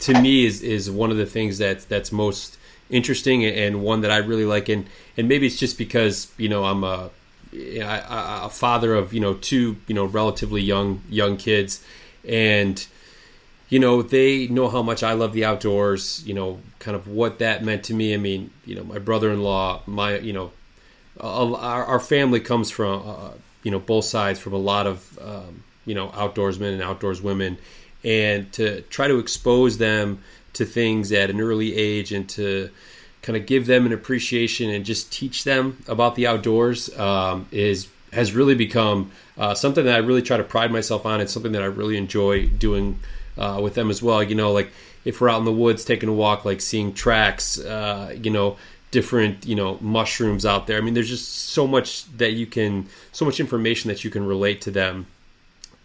[0.00, 2.58] to me, is is one of the things that that's most
[2.90, 4.68] interesting and one that I really like.
[4.68, 4.86] And
[5.16, 7.10] and maybe it's just because you know I'm a
[7.52, 11.84] a father of you know two you know relatively young young kids,
[12.26, 12.86] and
[13.68, 16.22] you know they know how much I love the outdoors.
[16.26, 18.14] You know, kind of what that meant to me.
[18.14, 20.52] I mean, you know, my brother-in-law, my you know,
[21.20, 23.02] our, our family comes from.
[23.06, 23.30] Uh,
[23.62, 27.58] you know both sides from a lot of um, you know outdoorsmen and outdoors women,
[28.04, 30.22] and to try to expose them
[30.54, 32.70] to things at an early age and to
[33.22, 37.88] kind of give them an appreciation and just teach them about the outdoors um, is
[38.12, 41.20] has really become uh, something that I really try to pride myself on.
[41.20, 42.98] It's something that I really enjoy doing
[43.38, 44.22] uh, with them as well.
[44.22, 44.72] You know, like
[45.04, 48.56] if we're out in the woods taking a walk, like seeing tracks, uh, you know,
[48.90, 50.78] different you know mushrooms out there.
[50.78, 54.26] I mean, there's just so much that you can, so much information that you can
[54.26, 55.06] relate to them.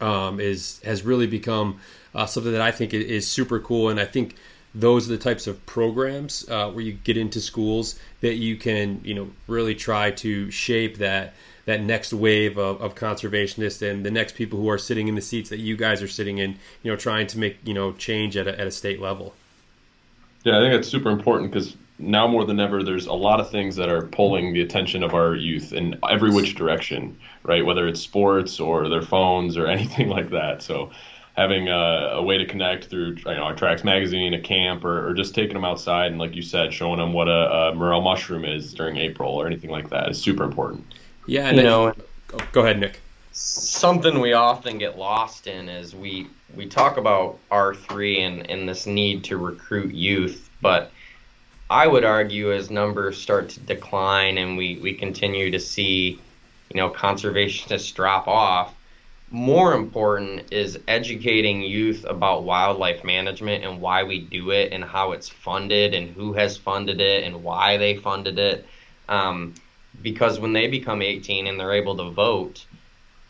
[0.01, 1.80] Um, is has really become
[2.13, 4.36] uh, something that I think is super cool, and I think
[4.76, 9.01] those are the types of programs uh, where you get into schools that you can
[9.03, 11.34] you know really try to shape that
[11.65, 15.21] that next wave of, of conservationists and the next people who are sitting in the
[15.21, 18.36] seats that you guys are sitting in you know trying to make you know change
[18.38, 19.34] at a, at a state level
[20.43, 23.49] yeah i think that's super important because now more than ever, there's a lot of
[23.49, 27.65] things that are pulling the attention of our youth in every which direction, right?
[27.65, 30.61] Whether it's sports or their phones or anything like that.
[30.61, 30.91] So
[31.36, 35.09] having a, a way to connect through you know, a Tracks magazine, a camp, or,
[35.09, 38.01] or, just taking them outside and, like you said, showing them what a, a morel
[38.01, 40.86] mushroom is during April or anything like that is super important.
[41.27, 41.93] Yeah, you know,
[42.33, 43.01] oh, go ahead, Nick.
[43.33, 48.69] Something we often get lost in is we we talk about R three and, and
[48.69, 50.91] this need to recruit youth, but
[51.69, 56.19] I would argue as numbers start to decline and we, we continue to see,
[56.69, 58.74] you know, conservationists drop off,
[59.36, 65.11] more important is educating youth about wildlife management and why we do it and how
[65.11, 68.65] it's funded and who has funded it and why they funded it.
[69.09, 69.53] Um,
[70.01, 72.65] because when they become 18 and they're able to vote,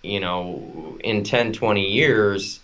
[0.03, 2.59] you know, in 10, 20 years,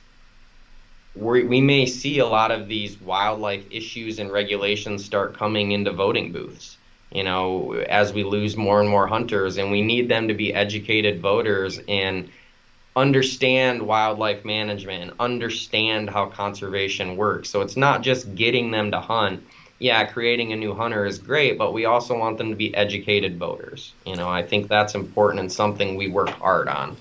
[1.16, 5.92] we we may see a lot of these wildlife issues and regulations start coming into
[5.92, 6.78] voting booths.
[7.12, 10.54] You know, as we lose more and more hunters, and we need them to be
[10.54, 12.30] educated voters and
[12.96, 17.50] understand wildlife management and understand how conservation works.
[17.50, 19.44] So it's not just getting them to hunt.
[19.80, 23.40] Yeah, creating a new hunter is great, but we also want them to be educated
[23.40, 23.94] voters.
[24.06, 26.96] You know, I think that's important and something we work hard on.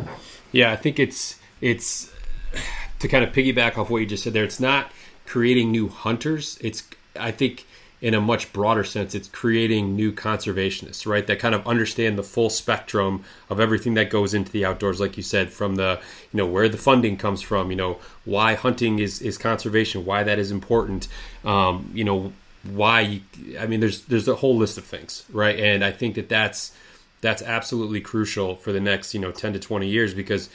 [0.53, 2.11] Yeah, I think it's it's
[3.01, 4.91] to kind of piggyback off what you just said there, it's not
[5.27, 6.59] creating new hunters.
[6.63, 6.85] It's
[7.19, 7.67] I think
[8.01, 11.27] in a much broader sense, it's creating new conservationists, right?
[11.27, 15.17] That kind of understand the full spectrum of everything that goes into the outdoors, like
[15.17, 16.01] you said, from the
[16.33, 20.23] you know where the funding comes from, you know why hunting is is conservation, why
[20.23, 21.09] that is important,
[21.45, 22.33] um, you know
[22.63, 23.21] why
[23.59, 25.59] I mean there's there's a whole list of things, right?
[25.59, 26.73] And I think that that's
[27.21, 30.49] that's absolutely crucial for the next you know 10 to 20 years because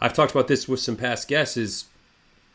[0.00, 1.56] I've talked about this with some past guests.
[1.56, 1.84] Is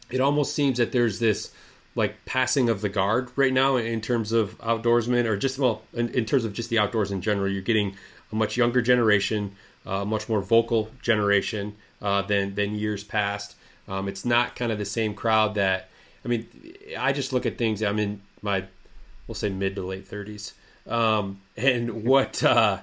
[0.09, 1.51] it almost seems that there's this
[1.95, 6.09] like passing of the guard right now in terms of outdoorsmen, or just well, in,
[6.09, 7.49] in terms of just the outdoors in general.
[7.49, 7.95] You're getting
[8.31, 13.55] a much younger generation, a uh, much more vocal generation uh, than than years past.
[13.87, 15.89] Um, it's not kind of the same crowd that.
[16.23, 16.47] I mean,
[16.97, 17.81] I just look at things.
[17.81, 18.65] I'm in my,
[19.27, 20.53] we'll say mid to late 30s,
[20.87, 22.43] um, and what.
[22.43, 22.79] Uh,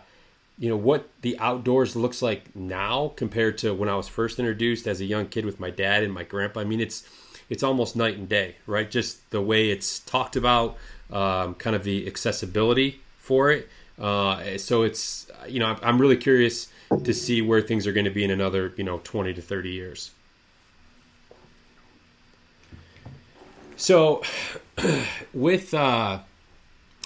[0.60, 4.88] you know what the outdoors looks like now compared to when I was first introduced
[4.88, 6.58] as a young kid with my dad and my grandpa.
[6.58, 7.08] I mean, it's
[7.48, 8.90] it's almost night and day, right?
[8.90, 10.76] Just the way it's talked about,
[11.10, 13.68] um, kind of the accessibility for it.
[13.98, 16.68] Uh, so it's you know I'm really curious
[17.02, 19.70] to see where things are going to be in another you know 20 to 30
[19.70, 20.10] years.
[23.76, 24.22] So
[25.34, 26.20] with uh,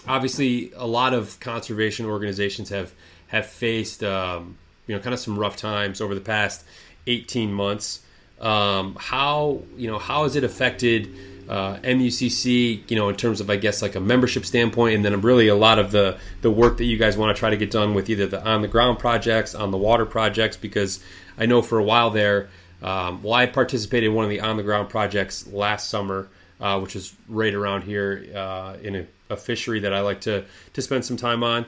[0.07, 2.93] obviously a lot of conservation organizations have
[3.29, 6.65] have faced um, you know kind of some rough times over the past
[7.07, 8.01] 18 months.
[8.43, 11.15] Um, how you know how has it affected
[11.49, 12.91] uh, MUCC?
[12.91, 15.55] You know, in terms of I guess like a membership standpoint, and then really a
[15.55, 18.11] lot of the the work that you guys want to try to get done with
[18.11, 21.03] either the on the ground projects, on the water projects, because
[21.39, 22.51] I know for a while there.
[22.83, 26.29] Um, well, I participated in one of the on the ground projects last summer,
[26.61, 30.45] uh, which is right around here uh, in a, a, fishery that I like to
[30.73, 31.67] to spend some time on.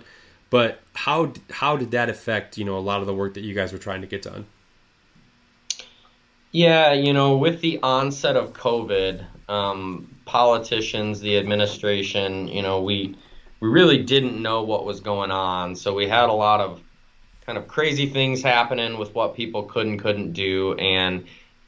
[0.50, 3.54] But how how did that affect you know a lot of the work that you
[3.54, 4.46] guys were trying to get done?
[6.54, 13.16] Yeah, you know, with the onset of COVID, um, politicians, the administration, you know, we
[13.58, 16.80] we really didn't know what was going on, so we had a lot of
[17.44, 21.24] kind of crazy things happening with what people could and couldn't do, and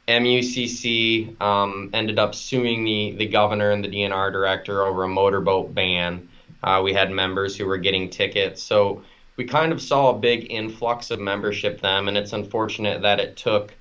[0.06, 5.74] MUCC um, ended up suing the the governor and the DNR director over a motorboat
[5.74, 6.28] ban.
[6.62, 9.02] Uh, we had members who were getting tickets, so
[9.36, 13.36] we kind of saw a big influx of membership then, and it's unfortunate that it
[13.36, 13.75] took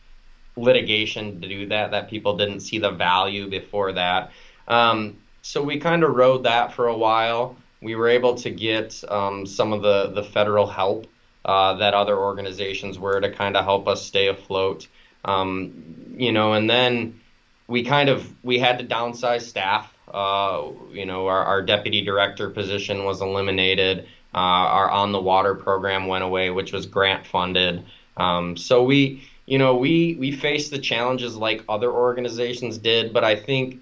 [0.55, 4.31] litigation to do that, that people didn't see the value before that.
[4.67, 7.55] Um, so we kind of rode that for a while.
[7.81, 11.07] We were able to get um, some of the, the federal help
[11.43, 14.87] uh, that other organizations were to kind of help us stay afloat.
[15.23, 17.19] Um, you know, and then
[17.67, 19.93] we kind of we had to downsize staff.
[20.11, 24.07] Uh, you know, our, our deputy director position was eliminated.
[24.33, 27.85] Uh, our on the water program went away, which was grant funded.
[28.17, 33.23] Um, so we you know, we we faced the challenges like other organizations did, but
[33.23, 33.81] I think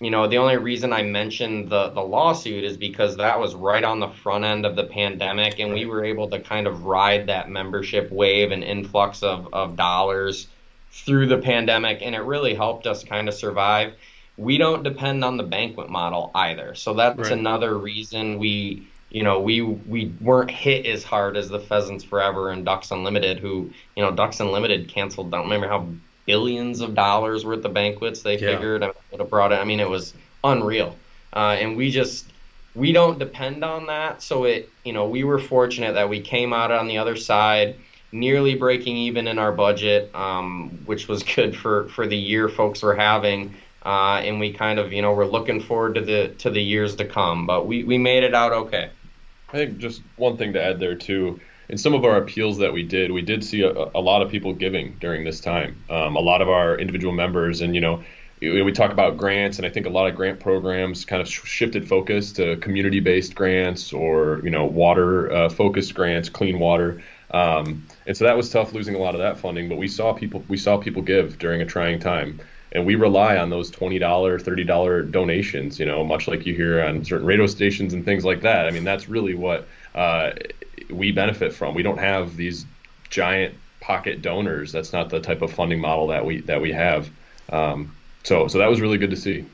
[0.00, 3.82] you know, the only reason I mentioned the the lawsuit is because that was right
[3.82, 7.26] on the front end of the pandemic and we were able to kind of ride
[7.26, 10.46] that membership wave and influx of of dollars
[10.92, 13.94] through the pandemic and it really helped us kind of survive.
[14.36, 16.76] We don't depend on the banquet model either.
[16.76, 17.32] So that's right.
[17.32, 22.50] another reason we you know, we we weren't hit as hard as the Pheasants Forever
[22.50, 25.30] and Ducks Unlimited, who, you know, Ducks Unlimited canceled.
[25.30, 25.88] Don't remember how
[26.26, 28.52] billions of dollars worth of banquets they yeah.
[28.52, 29.56] figured would have brought it.
[29.56, 30.12] I mean, it was
[30.44, 30.94] unreal,
[31.32, 32.26] uh, and we just
[32.74, 34.22] we don't depend on that.
[34.22, 37.76] So it, you know, we were fortunate that we came out on the other side,
[38.12, 42.82] nearly breaking even in our budget, um, which was good for for the year folks
[42.82, 43.54] were having.
[43.86, 46.96] Uh, and we kind of, you know, we're looking forward to the to the years
[46.96, 47.46] to come.
[47.46, 48.90] But we, we made it out okay.
[49.50, 51.40] I think just one thing to add there too.
[51.68, 54.30] In some of our appeals that we did, we did see a, a lot of
[54.30, 55.82] people giving during this time.
[55.90, 58.02] Um, a lot of our individual members, and you know,
[58.40, 61.88] we talk about grants, and I think a lot of grant programs kind of shifted
[61.88, 67.02] focus to community-based grants or you know water-focused uh, grants, clean water.
[67.30, 69.68] Um, and so that was tough losing a lot of that funding.
[69.68, 72.40] But we saw people we saw people give during a trying time
[72.72, 77.04] and we rely on those $20 $30 donations you know much like you hear on
[77.04, 78.66] certain radio stations and things like that.
[78.66, 80.32] I mean that's really what uh,
[80.90, 81.74] we benefit from.
[81.74, 82.66] We don't have these
[83.10, 84.72] giant pocket donors.
[84.72, 87.10] That's not the type of funding model that we that we have.
[87.50, 89.44] Um, so so that was really good to see.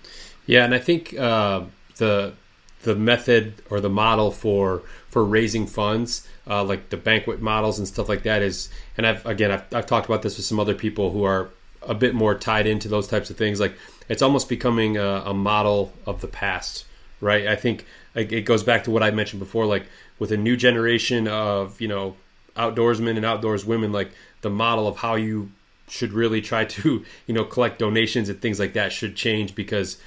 [0.47, 1.63] Yeah and i think uh,
[1.97, 2.35] the
[2.83, 7.89] the method or the model for for raising funds uh, like the banquet models and
[7.89, 10.75] stuff like that is and i've again I've, I've talked about this with some other
[10.75, 11.49] people who are
[11.89, 13.61] a bit more tied into those types of things.
[13.61, 13.75] Like
[14.09, 16.85] it's almost becoming a, a model of the past,
[17.21, 17.47] right?
[17.47, 19.87] I think it goes back to what I mentioned before, like
[20.19, 22.17] with a new generation of you know
[22.57, 24.11] outdoorsmen and outdoors women, like
[24.43, 25.51] the model of how you
[25.89, 29.99] should really try to you know collect donations and things like that should change because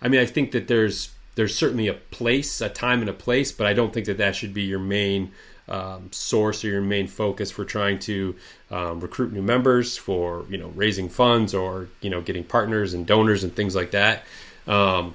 [0.00, 3.52] I mean I think that there's there's certainly a place, a time and a place,
[3.52, 5.32] but I don't think that that should be your main
[5.68, 8.34] um, source or your main focus for trying to
[8.70, 13.06] um, recruit new members, for you know raising funds or you know getting partners and
[13.06, 14.24] donors and things like that.
[14.66, 15.14] Um,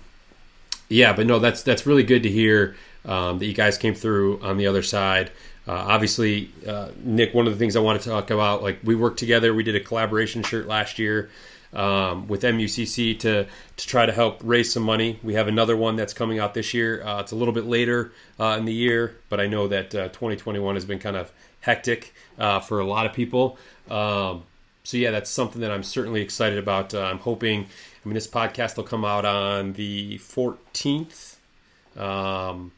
[0.89, 2.75] yeah, but no, that's that's really good to hear
[3.05, 5.31] um, that you guys came through on the other side.
[5.67, 8.95] Uh, obviously, uh, Nick, one of the things I want to talk about, like we
[8.95, 11.29] worked together, we did a collaboration shirt last year
[11.77, 15.19] um, with MUCC to to try to help raise some money.
[15.23, 17.03] We have another one that's coming out this year.
[17.03, 20.07] Uh, it's a little bit later uh, in the year, but I know that uh,
[20.09, 23.57] 2021 has been kind of hectic uh, for a lot of people.
[23.89, 24.43] Um,
[24.83, 26.93] so yeah, that's something that I'm certainly excited about.
[26.93, 27.63] Uh, I'm hoping.
[27.63, 31.35] I mean, this podcast will come out on the 14th,
[31.97, 32.71] um,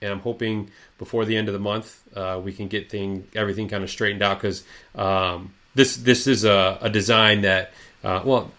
[0.00, 3.68] and I'm hoping before the end of the month uh, we can get thing everything
[3.68, 7.72] kind of straightened out because um, this this is a, a design that
[8.06, 8.52] uh, well,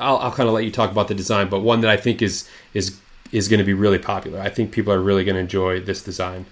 [0.00, 2.20] I'll, I'll kind of let you talk about the design, but one that I think
[2.22, 2.98] is is
[3.30, 4.40] is going to be really popular.
[4.40, 6.46] I think people are really going to enjoy this design.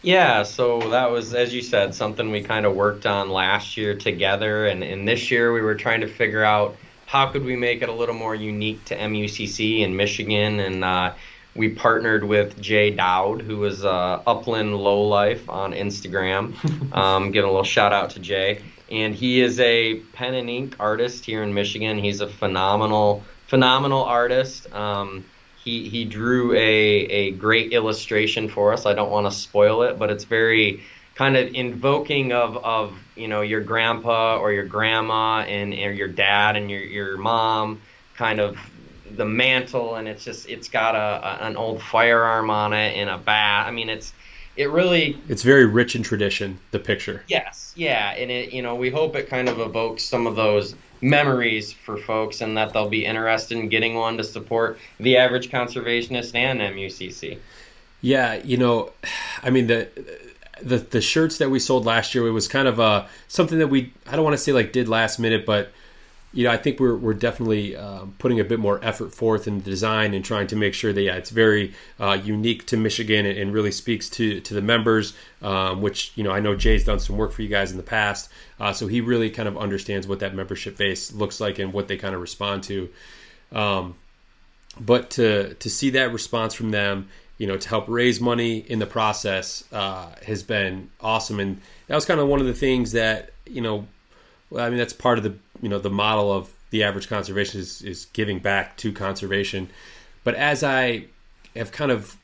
[0.00, 3.94] Yeah, so that was, as you said, something we kind of worked on last year
[3.94, 6.76] together, and, and this year we were trying to figure out
[7.06, 11.12] how could we make it a little more unique to MUCC in Michigan, and uh,
[11.54, 16.54] we partnered with Jay Dowd, who is uh, Upland Lowlife on Instagram.
[16.96, 20.76] um, give a little shout out to Jay and he is a pen and ink
[20.78, 21.98] artist here in Michigan.
[21.98, 24.72] He's a phenomenal, phenomenal artist.
[24.72, 25.24] Um,
[25.62, 28.86] he he drew a a great illustration for us.
[28.86, 30.82] I don't want to spoil it, but it's very
[31.16, 36.08] kind of invoking of of you know your grandpa or your grandma and or your
[36.08, 37.80] dad and your your mom
[38.14, 38.58] kind of
[39.16, 43.08] the mantle and it's just it's got a, a an old firearm on it and
[43.08, 44.12] a bat i mean it's
[44.56, 47.22] it really it's very rich in tradition the picture.
[47.28, 50.74] Yes yeah and it you know we hope it kind of evokes some of those
[51.00, 55.50] memories for folks and that they'll be interested in getting one to support the average
[55.50, 57.38] conservationist and mucc
[58.00, 58.90] yeah you know
[59.42, 59.88] i mean the
[60.62, 63.68] the the shirts that we sold last year it was kind of uh something that
[63.68, 65.70] we I don't want to say like did last minute, but
[66.32, 69.58] you know I think we're we're definitely uh, putting a bit more effort forth in
[69.58, 73.26] the design and trying to make sure that yeah it's very uh, unique to Michigan
[73.26, 76.84] and, and, really speaks to to the members, um, which you know I know Jay's
[76.84, 79.56] done some work for you guys in the past, uh, so he really kind of
[79.56, 82.88] understands what that membership base looks like and what they kind of respond to.
[83.52, 83.94] Um,
[84.78, 87.08] but to to see that response from them
[87.38, 91.38] you know, to help raise money in the process uh, has been awesome.
[91.38, 93.86] And that was kind of one of the things that, you know,
[94.54, 97.82] I mean, that's part of the, you know, the model of the average conservation is,
[97.82, 99.68] is giving back to conservation.
[100.24, 101.06] But as I
[101.54, 102.16] have kind of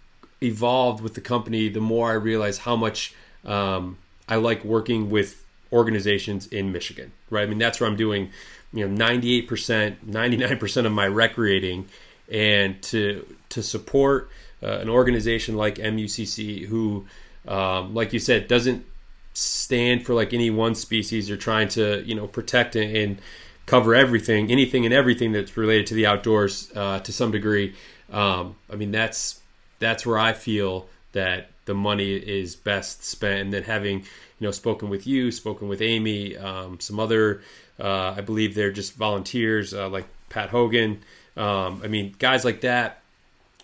[0.42, 3.14] evolved with the company, the more I realize how much
[3.44, 3.98] um,
[4.28, 7.42] I like working with organizations in Michigan, right?
[7.42, 8.30] I mean, that's where I'm doing,
[8.72, 11.88] you know, 98%, 99% of my recreating
[12.30, 14.30] and to, to support–
[14.62, 17.06] uh, an organization like MUCC who,
[17.48, 18.86] um, like you said, doesn't
[19.34, 23.20] stand for like any one species or trying to you know protect and,
[23.66, 27.74] cover everything, anything and everything that's related to the outdoors uh, to some degree.
[28.10, 29.40] Um, I mean that's
[29.78, 33.40] that's where I feel that the money is best spent.
[33.40, 37.42] And then having you know spoken with you, spoken with Amy, um, some other,
[37.78, 41.02] uh, I believe they're just volunteers uh, like Pat Hogan.
[41.36, 43.00] Um, I mean guys like that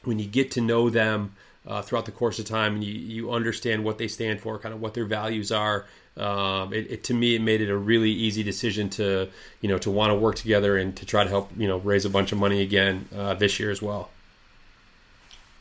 [0.04, 1.34] when you get to know them
[1.68, 4.74] uh, throughout the course of time and you, you understand what they stand for, kind
[4.74, 5.84] of what their values are,
[6.18, 9.28] um, it, it, to me it made it a really easy decision to
[9.60, 12.04] you know to want to work together and to try to help you know raise
[12.04, 14.10] a bunch of money again uh, this year as well.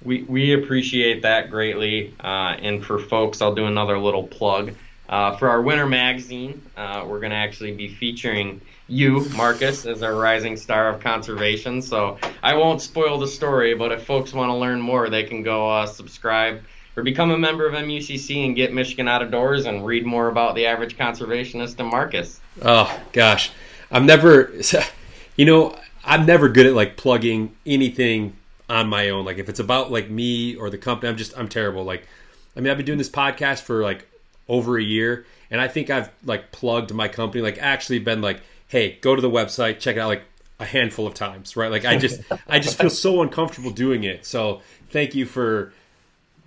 [0.04, 4.74] We we appreciate that greatly, uh, and for folks, I'll do another little plug.
[5.10, 10.02] Uh, for our winter magazine, uh, we're going to actually be featuring you, Marcus, as
[10.02, 11.82] a rising star of conservation.
[11.82, 15.44] So I won't spoil the story, but if folks want to learn more, they can
[15.44, 16.62] go uh, subscribe
[16.96, 20.30] or become a member of MUCC and get Michigan out of doors and read more
[20.30, 22.42] about the average conservationist and Marcus.
[22.62, 23.52] Oh gosh,
[23.92, 24.52] I'm never,
[25.36, 28.36] you know, I'm never good at like plugging anything
[28.70, 29.26] on my own.
[29.26, 31.84] Like if it's about like me or the company, I'm just I'm terrible.
[31.84, 32.08] Like,
[32.56, 34.08] I mean, I've been doing this podcast for like
[34.50, 38.42] over a year, and I think I've like plugged my company, like actually been like
[38.68, 40.24] hey, go to the website, check it out like
[40.60, 41.72] a handful of times, right?
[41.72, 44.26] Like I just I just feel so uncomfortable doing it.
[44.26, 45.74] So thank you for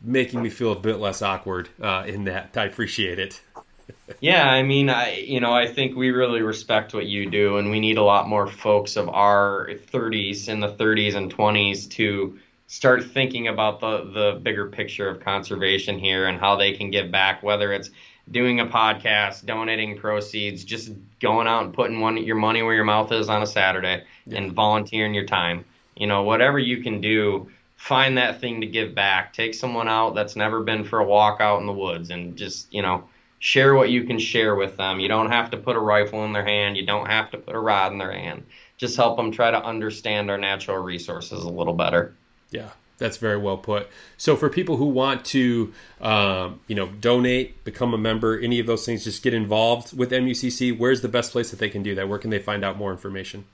[0.03, 2.57] making me feel a bit less awkward uh, in that.
[2.57, 3.41] I appreciate it.
[4.21, 7.71] yeah, I mean, I you know, I think we really respect what you do, and
[7.71, 12.39] we need a lot more folks of our 30s, in the 30s and 20s, to
[12.67, 17.11] start thinking about the the bigger picture of conservation here and how they can give
[17.11, 17.91] back, whether it's
[18.31, 22.85] doing a podcast, donating proceeds, just going out and putting one your money where your
[22.85, 24.39] mouth is on a Saturday yeah.
[24.39, 25.65] and volunteering your time.
[25.97, 29.33] You know, whatever you can do, find that thing to give back.
[29.33, 32.73] Take someone out that's never been for a walk out in the woods and just,
[32.73, 33.05] you know,
[33.39, 35.01] share what you can share with them.
[35.01, 37.55] You don't have to put a rifle in their hand, you don't have to put
[37.55, 38.47] a rod in their hand.
[38.77, 42.15] Just help them try to understand our natural resources a little better.
[42.51, 43.89] Yeah, that's very well put.
[44.17, 48.67] So for people who want to, um, you know, donate, become a member, any of
[48.67, 50.79] those things, just get involved with MUCC.
[50.79, 52.09] Where's the best place that they can do that?
[52.09, 53.47] Where can they find out more information?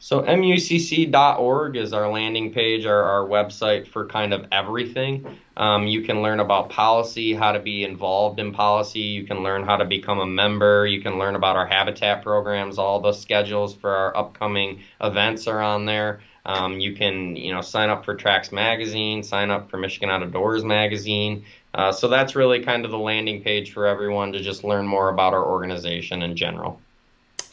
[0.00, 5.38] So mucc.org is our landing page, our, our website for kind of everything.
[5.56, 9.00] Um, you can learn about policy, how to be involved in policy.
[9.00, 10.86] You can learn how to become a member.
[10.86, 12.78] You can learn about our habitat programs.
[12.78, 16.20] All the schedules for our upcoming events are on there.
[16.48, 20.22] Um, you can, you know, sign up for Tracks Magazine, sign up for Michigan Out
[20.22, 21.44] of Doors Magazine.
[21.74, 25.10] Uh, so that's really kind of the landing page for everyone to just learn more
[25.10, 26.80] about our organization in general.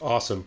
[0.00, 0.46] Awesome.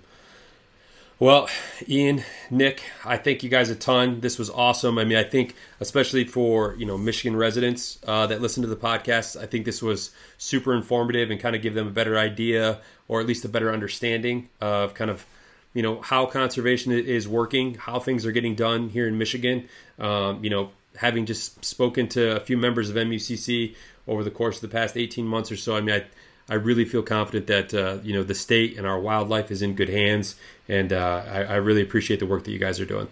[1.19, 1.47] Well,
[1.87, 4.21] Ian, Nick, I thank you guys a ton.
[4.21, 4.97] This was awesome.
[4.97, 8.77] I mean, I think especially for you know Michigan residents uh, that listen to the
[8.77, 12.79] podcast, I think this was super informative and kind of give them a better idea
[13.07, 15.25] or at least a better understanding of kind of
[15.73, 19.67] you know how conservation is working, how things are getting done here in Michigan.
[19.99, 23.75] Um, you know, having just spoken to a few members of MUCC
[24.07, 26.05] over the course of the past 18 months or so, I mean, I,
[26.49, 29.75] I really feel confident that uh, you know the state and our wildlife is in
[29.75, 30.35] good hands,
[30.67, 33.07] and uh, I, I really appreciate the work that you guys are doing.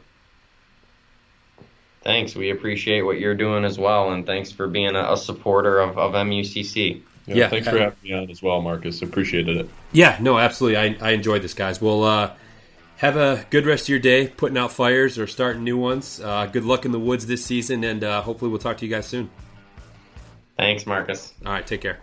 [2.01, 2.35] Thanks.
[2.35, 5.97] We appreciate what you're doing as well, and thanks for being a, a supporter of,
[5.97, 7.01] of MUCC.
[7.25, 9.01] Yeah, yeah thanks for having me on as well, Marcus.
[9.01, 9.69] Appreciated it.
[9.91, 10.77] Yeah, no, absolutely.
[10.77, 11.81] I, I enjoyed this, guys.
[11.81, 12.31] Well, uh,
[12.97, 16.19] have a good rest of your day, putting out fires or starting new ones.
[16.19, 18.91] Uh, good luck in the woods this season, and uh, hopefully we'll talk to you
[18.91, 19.29] guys soon.
[20.57, 21.33] Thanks, Marcus.
[21.45, 21.99] All right, take care.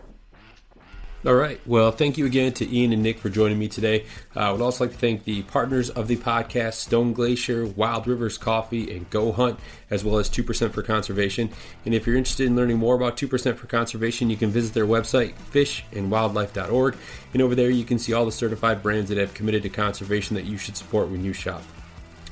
[1.27, 1.59] All right.
[1.65, 4.05] Well, thank you again to Ian and Nick for joining me today.
[4.37, 8.07] Uh, I would also like to thank the partners of the podcast, Stone Glacier, Wild
[8.07, 9.59] Rivers Coffee, and Go Hunt,
[9.89, 11.49] as well as 2% for Conservation.
[11.87, 14.85] And if you're interested in learning more about 2% for Conservation, you can visit their
[14.85, 16.97] website, fishandwildlife.org.
[17.33, 20.37] And over there, you can see all the certified brands that have committed to conservation
[20.37, 21.63] that you should support when you shop.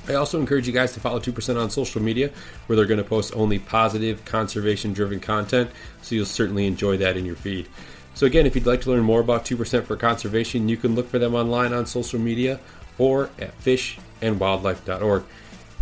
[0.07, 2.31] I also encourage you guys to follow 2% on social media,
[2.67, 5.71] where they're going to post only positive, conservation driven content,
[6.03, 7.69] so you'll certainly enjoy that in your feed.
[8.15, 11.09] So, again, if you'd like to learn more about 2% for conservation, you can look
[11.09, 12.61] for them online on social media
[12.99, 15.25] or at fishandwildlife.org.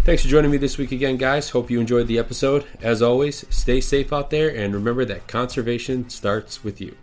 [0.05, 1.51] Thanks for joining me this week again, guys.
[1.51, 2.65] Hope you enjoyed the episode.
[2.81, 6.97] As always, stay safe out there and remember that conservation starts with you.